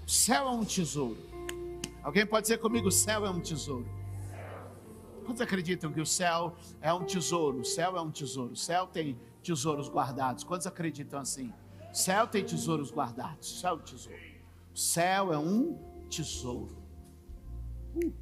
O 0.07 0.09
céu 0.09 0.49
é 0.49 0.51
um 0.51 0.65
tesouro. 0.65 1.19
Alguém 2.03 2.25
pode 2.25 2.45
dizer 2.45 2.57
comigo: 2.59 2.89
o 2.89 2.91
céu 2.91 3.27
é 3.27 3.31
um 3.31 3.41
tesouro. 3.41 4.04
Quantos 5.25 5.41
acreditam 5.41 5.91
que 5.91 6.01
o 6.01 6.07
céu 6.07 6.55
é 6.81 6.93
um 6.93 7.05
tesouro? 7.05 7.61
O 7.61 7.65
céu 7.65 7.97
é 7.97 8.01
um 8.01 8.11
tesouro. 8.11 8.53
O 8.53 8.57
céu 8.57 8.87
tem 8.87 9.19
tesouros 9.43 9.89
guardados. 9.89 10.45
Quantos 10.45 10.67
acreditam 10.67 11.19
assim? 11.19 11.53
O 11.91 11.95
céu 11.95 12.27
tem 12.27 12.45
tesouros 12.45 12.93
guardados. 12.93 13.53
O 13.53 13.61
céu 13.61 13.73
é 13.73 13.79
um 13.79 13.79
tesouro. 13.79 14.19
O 14.73 14.79
céu 14.79 15.33
é 15.33 15.39
um 15.39 15.79
tesouro. 16.11 16.77
Uh. 17.95 18.13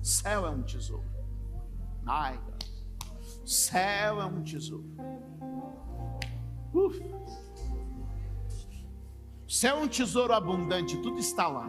O 0.00 0.04
céu 0.04 0.46
é 0.46 0.50
um 0.50 0.62
tesouro. 0.62 1.04
Ai, 2.06 2.40
o 3.42 3.46
céu 3.46 4.20
é 4.20 4.24
um 4.24 4.42
tesouro. 4.42 4.84
Uh. 6.74 6.90
O 9.46 9.52
céu 9.52 9.78
é 9.78 9.80
um 9.80 9.88
tesouro 9.88 10.32
abundante. 10.32 10.96
Tudo 10.98 11.18
está 11.18 11.48
lá. 11.48 11.68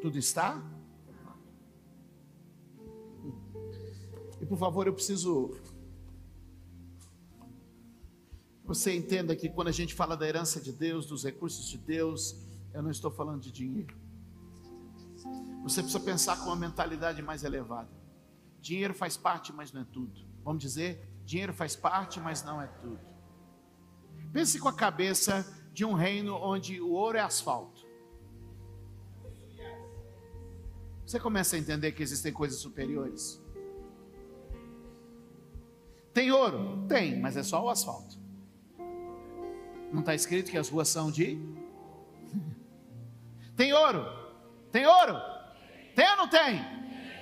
Tudo 0.00 0.18
está? 0.18 0.62
Por 4.48 4.58
favor, 4.58 4.86
eu 4.86 4.94
preciso. 4.94 5.56
Você 8.64 8.94
entenda 8.96 9.36
que 9.36 9.48
quando 9.48 9.68
a 9.68 9.72
gente 9.72 9.94
fala 9.94 10.16
da 10.16 10.26
herança 10.26 10.60
de 10.60 10.72
Deus, 10.72 11.06
dos 11.06 11.24
recursos 11.24 11.68
de 11.68 11.78
Deus, 11.78 12.36
eu 12.72 12.82
não 12.82 12.90
estou 12.90 13.10
falando 13.10 13.42
de 13.42 13.52
dinheiro. 13.52 13.94
Você 15.62 15.82
precisa 15.82 16.00
pensar 16.00 16.38
com 16.38 16.46
uma 16.46 16.56
mentalidade 16.56 17.22
mais 17.22 17.44
elevada. 17.44 17.90
Dinheiro 18.60 18.94
faz 18.94 19.16
parte, 19.16 19.52
mas 19.52 19.72
não 19.72 19.82
é 19.82 19.84
tudo. 19.84 20.20
Vamos 20.44 20.62
dizer, 20.62 21.08
dinheiro 21.24 21.52
faz 21.52 21.76
parte, 21.76 22.18
mas 22.20 22.42
não 22.42 22.60
é 22.60 22.66
tudo. 22.66 23.00
Pense 24.32 24.58
com 24.58 24.68
a 24.68 24.72
cabeça 24.72 25.46
de 25.72 25.84
um 25.84 25.94
reino 25.94 26.34
onde 26.36 26.80
o 26.80 26.92
ouro 26.92 27.18
é 27.18 27.20
asfalto. 27.20 27.86
Você 31.06 31.18
começa 31.18 31.56
a 31.56 31.58
entender 31.58 31.92
que 31.92 32.02
existem 32.02 32.32
coisas 32.32 32.58
superiores. 32.58 33.40
Tem 36.18 36.32
ouro? 36.32 36.84
Tem, 36.88 37.16
mas 37.20 37.36
é 37.36 37.44
só 37.44 37.64
o 37.64 37.70
asfalto. 37.70 38.18
Não 39.92 40.00
está 40.00 40.16
escrito 40.16 40.50
que 40.50 40.58
as 40.58 40.68
ruas 40.68 40.88
são 40.88 41.12
de. 41.12 41.38
Tem 43.54 43.72
ouro? 43.72 44.04
Tem 44.72 44.84
ouro? 44.84 45.14
Tem 45.94 46.10
ou 46.10 46.16
não 46.16 46.28
tem? 46.28 46.60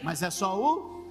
Mas 0.02 0.22
é 0.22 0.30
só 0.30 0.58
o. 0.58 1.04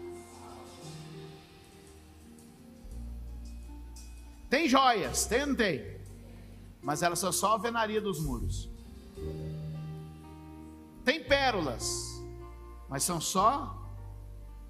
Tem 4.49 4.67
joias? 4.67 5.27
Tem 5.27 5.41
ou 5.41 5.47
não 5.49 5.55
tem? 5.55 6.01
Mas 6.81 7.03
elas 7.03 7.19
são 7.19 7.31
só 7.31 7.53
a 7.53 7.57
venaria 7.59 8.01
dos 8.01 8.19
muros. 8.19 8.67
Tem 11.03 11.23
pérolas, 11.23 12.19
mas 12.89 13.03
são 13.03 13.21
só 13.21 13.79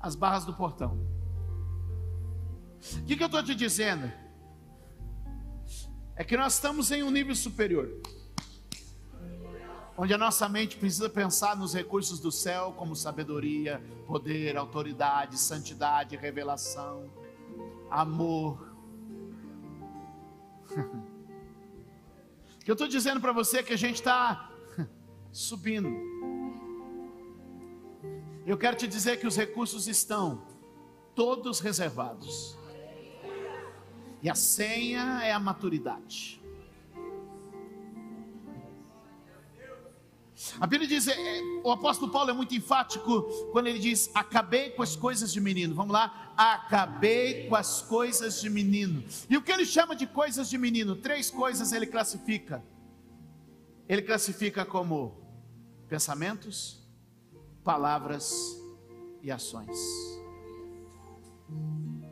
as 0.01 0.16
barras 0.16 0.43
do 0.43 0.53
portão. 0.53 1.14
O 2.94 3.06
que, 3.06 3.16
que 3.16 3.24
eu 3.24 3.28
estou 3.28 3.44
te 3.44 3.56
dizendo? 3.56 4.12
É 6.16 6.24
que 6.24 6.38
nós 6.38 6.54
estamos 6.54 6.92
em 6.92 7.04
um 7.04 7.10
nível 7.10 7.36
superior, 7.36 7.90
onde 9.98 10.14
a 10.14 10.18
nossa 10.18 10.48
mente 10.48 10.78
precisa 10.78 11.10
pensar 11.10 11.58
nos 11.58 11.74
recursos 11.74 12.20
do 12.20 12.32
céu, 12.32 12.74
como 12.78 12.96
sabedoria, 12.96 13.82
poder, 14.06 14.56
autoridade, 14.56 15.38
santidade, 15.38 16.16
revelação, 16.16 17.10
amor. 17.90 18.74
O 22.56 22.66
que 22.66 22.72
eu 22.72 22.74
estou 22.74 22.88
dizendo 22.88 23.22
para 23.22 23.32
você 23.32 23.60
é 23.60 23.64
que 23.64 23.74
a 23.74 23.78
gente 23.78 23.98
está 23.98 24.50
subindo. 25.32 25.88
Eu 28.44 28.58
quero 28.58 28.76
te 28.76 28.88
dizer 28.88 29.20
que 29.20 29.28
os 29.28 29.38
recursos 29.38 29.88
estão 29.88 30.42
todos 31.14 31.60
reservados. 31.60 32.58
E 34.26 34.30
a 34.30 34.34
senha 34.34 35.22
é 35.22 35.32
a 35.32 35.40
maturidade. 35.40 36.42
A 40.60 40.66
Bíblia 40.66 40.90
diz, 40.90 41.08
é, 41.08 41.42
o 41.64 41.70
apóstolo 41.70 42.12
Paulo 42.12 42.32
é 42.32 42.34
muito 42.34 42.56
enfático 42.56 43.22
quando 43.52 43.68
ele 43.68 43.78
diz: 43.78 44.10
acabei 44.16 44.72
com 44.72 44.82
as 44.82 44.96
coisas 44.96 45.32
de 45.32 45.40
menino. 45.40 45.76
Vamos 45.76 45.94
lá, 45.94 46.34
acabei 46.36 47.48
com 47.48 47.56
as 47.56 47.84
coisas 47.84 48.42
de 48.42 48.50
menino. 48.50 49.04
E 49.30 49.38
o 49.38 49.44
que 49.44 49.52
ele 49.52 49.64
chama 49.64 49.96
de 49.96 50.08
coisas 50.08 50.50
de 50.50 50.58
menino? 50.58 50.96
Três 50.96 51.30
coisas 51.30 51.72
ele 51.72 51.86
classifica. 51.86 52.66
Ele 53.88 54.02
classifica 54.02 54.66
como 54.66 55.22
pensamentos, 55.88 56.84
palavras 57.64 58.60
e 59.22 59.32
ações. 59.32 59.78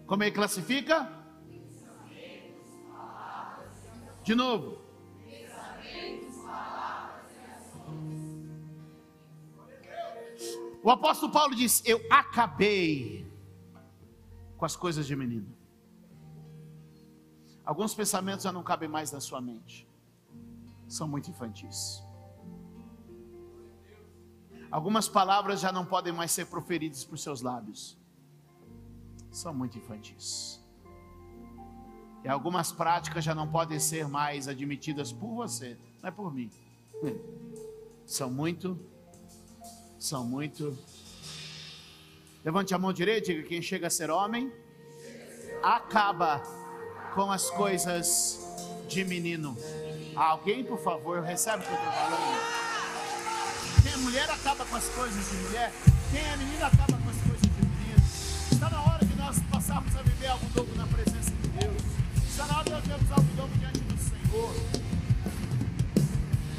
Como 0.06 0.22
ele 0.22 0.32
classifica? 0.32 1.23
De 4.24 4.34
novo. 4.36 4.82
O 10.82 10.90
apóstolo 10.90 11.32
Paulo 11.32 11.56
diz: 11.56 11.82
Eu 11.86 12.02
acabei 12.10 13.26
com 14.58 14.66
as 14.66 14.76
coisas 14.76 15.06
de 15.06 15.16
menino. 15.16 15.54
Alguns 17.66 17.94
pensamentos 17.94 18.44
já 18.44 18.52
não 18.52 18.64
cabem 18.64 18.88
mais 18.88 19.12
na 19.12 19.20
sua 19.20 19.42
mente, 19.42 19.88
são 20.88 21.08
muito 21.08 21.30
infantis. 21.30 22.04
Algumas 24.72 25.08
palavras 25.08 25.60
já 25.60 25.72
não 25.72 25.86
podem 25.86 26.12
mais 26.12 26.32
ser 26.32 26.46
proferidas 26.48 27.04
por 27.06 27.18
seus 27.18 27.42
lábios, 27.42 27.98
são 29.32 29.54
muito 29.54 29.78
infantis. 29.78 30.63
E 32.24 32.30
algumas 32.30 32.72
práticas 32.72 33.24
já 33.24 33.36
não 33.36 33.48
podem 33.48 33.80
ser 33.80 34.08
mais 34.08 34.48
admitidas 34.48 35.12
por 35.12 35.36
você, 35.36 35.78
não 36.02 36.10
é 36.10 36.12
por 36.12 36.34
mim. 36.34 36.50
São 38.06 38.32
muito 38.32 38.80
são 40.04 40.26
muito. 40.26 40.78
Levante 42.44 42.74
a 42.74 42.78
mão 42.78 42.92
direita 42.92 43.32
e 43.32 43.36
diga: 43.36 43.48
quem 43.48 43.62
chega 43.62 43.88
a 43.88 43.90
ser 43.90 44.12
homem, 44.12 44.52
acaba 45.64 46.44
com 47.16 47.32
as 47.32 47.50
coisas 47.52 48.38
de 48.90 49.06
menino. 49.06 49.58
Alguém, 50.14 50.62
por 50.62 50.78
favor, 50.78 51.22
recebe 51.22 51.64
o 51.64 51.68
que 51.68 51.74
eu 51.74 51.78
estou 51.78 51.92
falando. 51.94 52.42
Quem 53.82 53.94
é 53.94 53.98
mulher 53.98 54.30
acaba 54.30 54.66
com 54.66 54.76
as 54.76 54.90
coisas 54.90 55.30
de 55.30 55.38
mulher. 55.38 55.72
Quem 56.12 56.22
é 56.22 56.36
menino 56.36 56.66
acaba 56.66 56.98
com 56.98 57.10
as 57.10 57.22
coisas 57.22 57.42
de 57.42 57.66
menino. 57.66 58.04
Está 58.52 58.70
na 58.70 58.82
hora 58.82 59.06
de 59.06 59.16
nós 59.16 59.40
passarmos 59.50 59.96
a 59.96 60.02
viver 60.02 60.28
algo 60.28 60.46
novo 60.54 60.76
na 60.76 60.86
presença. 60.86 61.13
Novo 62.36 63.58
diante 63.60 63.80
do 63.80 63.96
Senhor. 63.96 64.56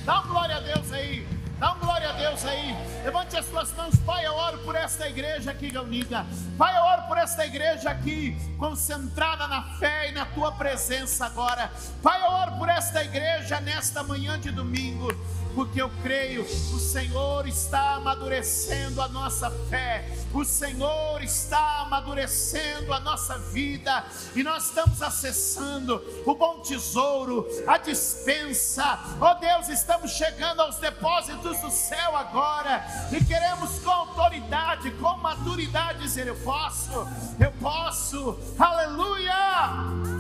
Dá 0.05 0.21
uma 0.21 0.23
glória 0.23 0.57
a 0.57 0.61
Deus 0.61 0.93
aí. 0.93 1.27
Dá 1.59 1.73
um 1.73 1.81
glória 1.81 2.11
a 2.11 2.13
Deus 2.13 2.45
aí. 2.45 2.77
Levante 3.05 3.37
as 3.37 3.45
suas 3.47 3.73
mãos, 3.73 3.97
Pai. 4.07 4.25
Eu 4.25 4.35
oro 4.35 4.59
por 4.59 4.77
esta 4.77 5.09
igreja 5.09 5.51
aqui 5.51 5.71
reunida. 5.71 6.25
Pai, 6.57 6.77
eu 6.79 6.83
oro 6.83 7.03
por 7.09 7.19
esta 7.19 7.45
igreja 7.45 7.91
aqui, 7.91 8.37
concentrada 8.57 9.49
na 9.49 9.63
fé 9.79 10.11
e 10.11 10.13
na 10.13 10.25
tua 10.27 10.53
presença 10.53 11.27
agora. 11.27 11.69
Pai, 12.01 12.23
eu 12.23 12.31
oro 12.31 12.53
por 12.53 12.69
esta 12.69 13.03
igreja 13.03 13.61
nesta 13.61 14.05
manhã 14.05 14.39
de 14.39 14.53
domingo 14.53 15.13
porque 15.55 15.81
eu 15.81 15.91
creio, 16.03 16.43
o 16.43 16.79
Senhor 16.79 17.47
está 17.47 17.95
amadurecendo 17.95 19.01
a 19.01 19.09
nossa 19.09 19.51
fé, 19.69 20.09
o 20.33 20.45
Senhor 20.45 21.23
está 21.23 21.81
amadurecendo 21.83 22.93
a 22.93 23.01
nossa 23.01 23.39
vida, 23.39 24.05
e 24.35 24.43
nós 24.43 24.67
estamos 24.67 25.03
acessando 25.03 26.03
o 26.27 26.35
bom 26.35 26.61
tesouro, 26.61 27.47
a 27.67 27.79
dispensa, 27.79 28.99
oh 29.21 29.35
Deus, 29.41 29.69
estamos 29.69 30.11
chegando 30.13 30.61
aos 30.61 30.77
depósitos 30.79 31.59
do 31.61 31.71
céu 31.71 32.17
agora, 32.17 32.85
e 33.13 33.25
queremos 33.25 33.79
com 33.81 33.91
autoridade, 33.91 34.91
com 34.93 35.17
maturidade 35.19 36.05
dizer: 36.05 36.27
Eu 36.27 36.37
posso, 36.37 36.93
eu 37.41 37.53
posso, 37.61 38.39
aleluia! 38.59 40.14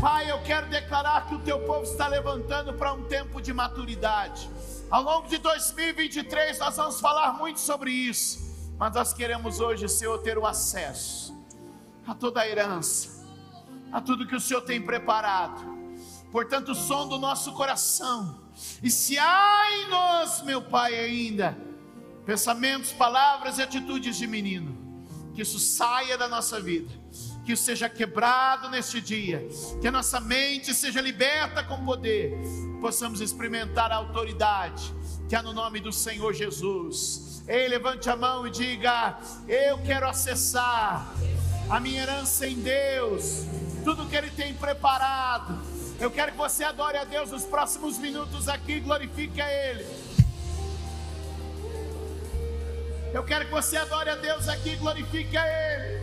Pai, 0.00 0.30
eu 0.30 0.40
quero 0.42 0.68
declarar 0.68 1.26
que 1.26 1.34
o 1.34 1.40
teu 1.40 1.58
povo 1.66 1.82
está 1.82 2.06
levantando 2.06 2.72
para 2.72 2.92
um 2.92 3.02
tempo 3.08 3.42
de 3.42 3.52
maturidade. 3.52 4.48
Ao 4.88 5.02
longo 5.02 5.26
de 5.26 5.38
2023 5.38 6.60
nós 6.60 6.76
vamos 6.76 7.00
falar 7.00 7.32
muito 7.32 7.58
sobre 7.58 7.90
isso, 7.90 8.72
mas 8.78 8.94
nós 8.94 9.12
queremos 9.12 9.58
hoje, 9.58 9.88
Senhor, 9.88 10.16
ter 10.18 10.38
o 10.38 10.46
acesso 10.46 11.36
a 12.06 12.14
toda 12.14 12.40
a 12.40 12.48
herança, 12.48 13.26
a 13.90 14.00
tudo 14.00 14.24
que 14.24 14.36
o 14.36 14.40
Senhor 14.40 14.60
tem 14.60 14.80
preparado. 14.80 15.66
Portanto, 16.30 16.70
o 16.70 16.76
som 16.76 17.08
do 17.08 17.18
nosso 17.18 17.52
coração. 17.54 18.38
E 18.80 18.90
se 18.92 19.18
há 19.18 19.64
em 19.72 19.88
nós, 19.88 20.42
meu 20.42 20.62
Pai, 20.62 20.96
ainda 20.96 21.58
pensamentos, 22.24 22.92
palavras 22.92 23.58
e 23.58 23.62
atitudes 23.62 24.16
de 24.16 24.28
menino, 24.28 24.76
que 25.34 25.42
isso 25.42 25.58
saia 25.58 26.16
da 26.16 26.28
nossa 26.28 26.60
vida 26.60 26.92
que 27.48 27.56
seja 27.56 27.88
quebrado 27.88 28.68
neste 28.68 29.00
dia, 29.00 29.48
que 29.80 29.88
a 29.88 29.90
nossa 29.90 30.20
mente 30.20 30.74
seja 30.74 31.00
liberta 31.00 31.64
com 31.64 31.82
poder, 31.82 32.38
possamos 32.78 33.22
experimentar 33.22 33.90
a 33.90 33.94
autoridade 33.94 34.94
que 35.26 35.34
há 35.34 35.42
no 35.42 35.54
nome 35.54 35.80
do 35.80 35.90
Senhor 35.90 36.34
Jesus. 36.34 37.42
Ei, 37.48 37.66
levante 37.66 38.10
a 38.10 38.14
mão 38.14 38.46
e 38.46 38.50
diga: 38.50 39.18
Eu 39.48 39.78
quero 39.78 40.06
acessar 40.06 41.10
a 41.70 41.80
minha 41.80 42.02
herança 42.02 42.46
em 42.46 42.60
Deus, 42.60 43.46
tudo 43.82 44.04
que 44.04 44.16
Ele 44.16 44.28
tem 44.28 44.52
preparado. 44.52 45.58
Eu 45.98 46.10
quero 46.10 46.32
que 46.32 46.38
você 46.38 46.64
adore 46.64 46.98
a 46.98 47.04
Deus 47.04 47.30
nos 47.30 47.46
próximos 47.46 47.96
minutos 47.96 48.46
aqui, 48.46 48.78
glorifique 48.78 49.40
a 49.40 49.50
Ele. 49.50 49.86
Eu 53.14 53.24
quero 53.24 53.46
que 53.46 53.50
você 53.50 53.78
adore 53.78 54.10
a 54.10 54.16
Deus 54.16 54.46
aqui, 54.48 54.76
glorifique 54.76 55.34
a 55.34 55.46
Ele. 55.46 55.97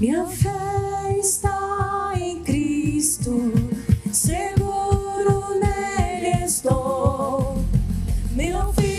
Minha 0.00 0.26
fé 0.26 1.18
está 1.18 2.12
em 2.16 2.42
Cristo, 2.42 3.52
seguro 4.12 5.60
nele 5.60 6.44
estou. 6.44 7.56
Meu 8.32 8.72
firme 8.72 8.93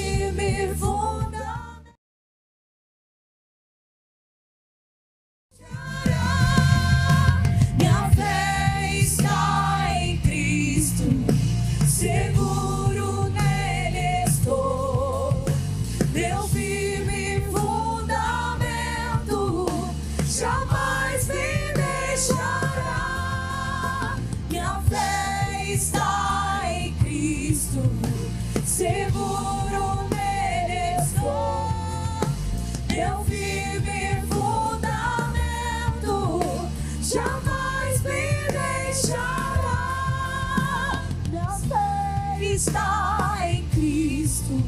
está 42.68 43.38
em 43.48 43.64
Cristo, 43.70 44.60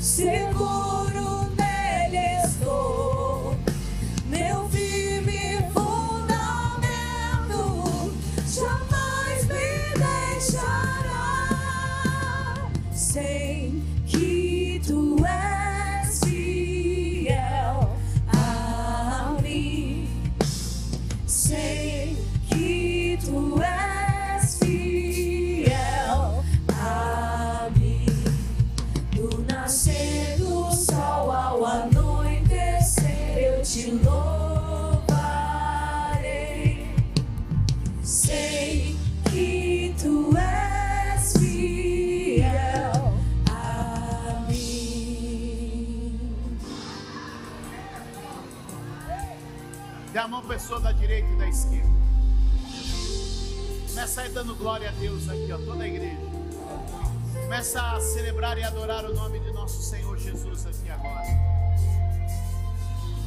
seguro 0.00 1.50
nele 1.56 2.40
estou. 2.42 3.54
Meu 4.26 4.68
firme 4.70 5.58
fundamento 5.74 6.82
jamais 8.46 9.44
me 9.44 9.94
deixará. 10.34 11.28
Sei 12.92 13.82
que 14.06 14.80
tu 14.86 15.16
és 15.26 15.55
a 50.76 50.80
da 50.80 50.92
direita 50.92 51.28
e 51.32 51.36
da 51.36 51.48
esquerda. 51.48 51.96
Começa 53.88 54.20
aí 54.20 54.28
dando 54.28 54.54
glória 54.54 54.90
a 54.90 54.92
Deus 54.92 55.28
aqui, 55.28 55.50
ó, 55.50 55.58
toda 55.58 55.84
a 55.84 55.88
igreja. 55.88 56.20
Começa 57.32 57.80
a 57.80 58.00
celebrar 58.00 58.58
e 58.58 58.62
adorar 58.62 59.04
o 59.04 59.14
nome 59.14 59.40
de 59.40 59.50
nosso 59.52 59.82
Senhor 59.82 60.18
Jesus 60.18 60.66
aqui 60.66 60.90
agora. 60.90 61.24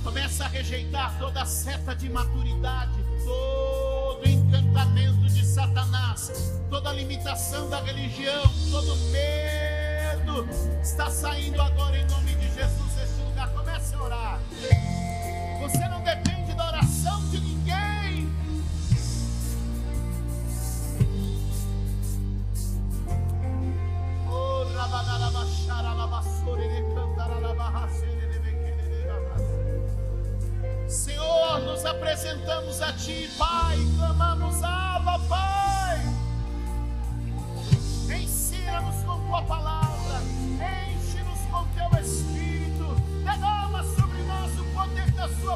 Começa 0.04 0.46
a 0.46 0.48
rejeitar 0.48 1.18
toda 1.18 1.46
seta 1.46 1.96
de 1.96 2.10
maturidade, 2.10 3.04
todo 3.24 4.28
encantamento 4.28 5.28
de 5.28 5.44
Satanás, 5.46 6.54
toda 6.70 6.94
limitação 6.94 7.70
da 7.70 7.82
religião, 7.82 8.44
todo 8.72 8.96
medo 9.12 10.48
está 10.82 11.10
saindo 11.10 11.62
agora 11.62 11.98
em 11.98 12.06
nome 12.08 12.36
de 12.36 12.39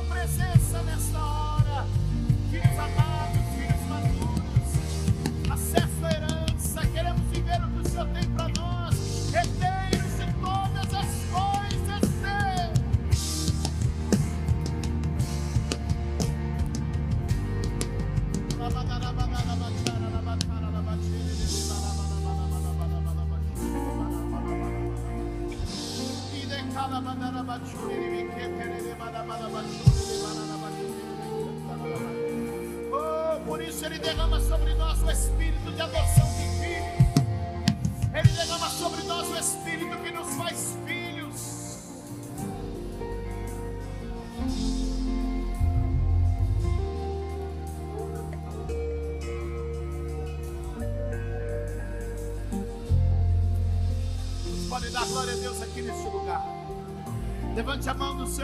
presença 0.09 0.52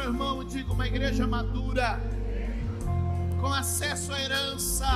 irmão 0.10 0.42
e 0.42 0.46
diga: 0.46 0.74
uma 0.74 0.88
igreja 0.88 1.26
madura, 1.28 2.02
com 3.40 3.54
acesso 3.54 4.12
à 4.12 4.22
herança, 4.22 4.88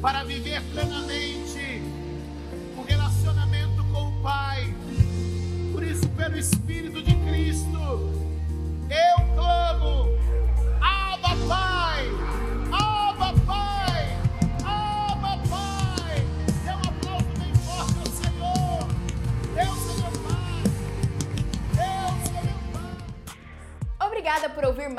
para 0.00 0.24
viver 0.24 0.39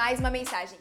mais 0.02 0.20
uma 0.20 0.32
mensagem. 0.32 0.81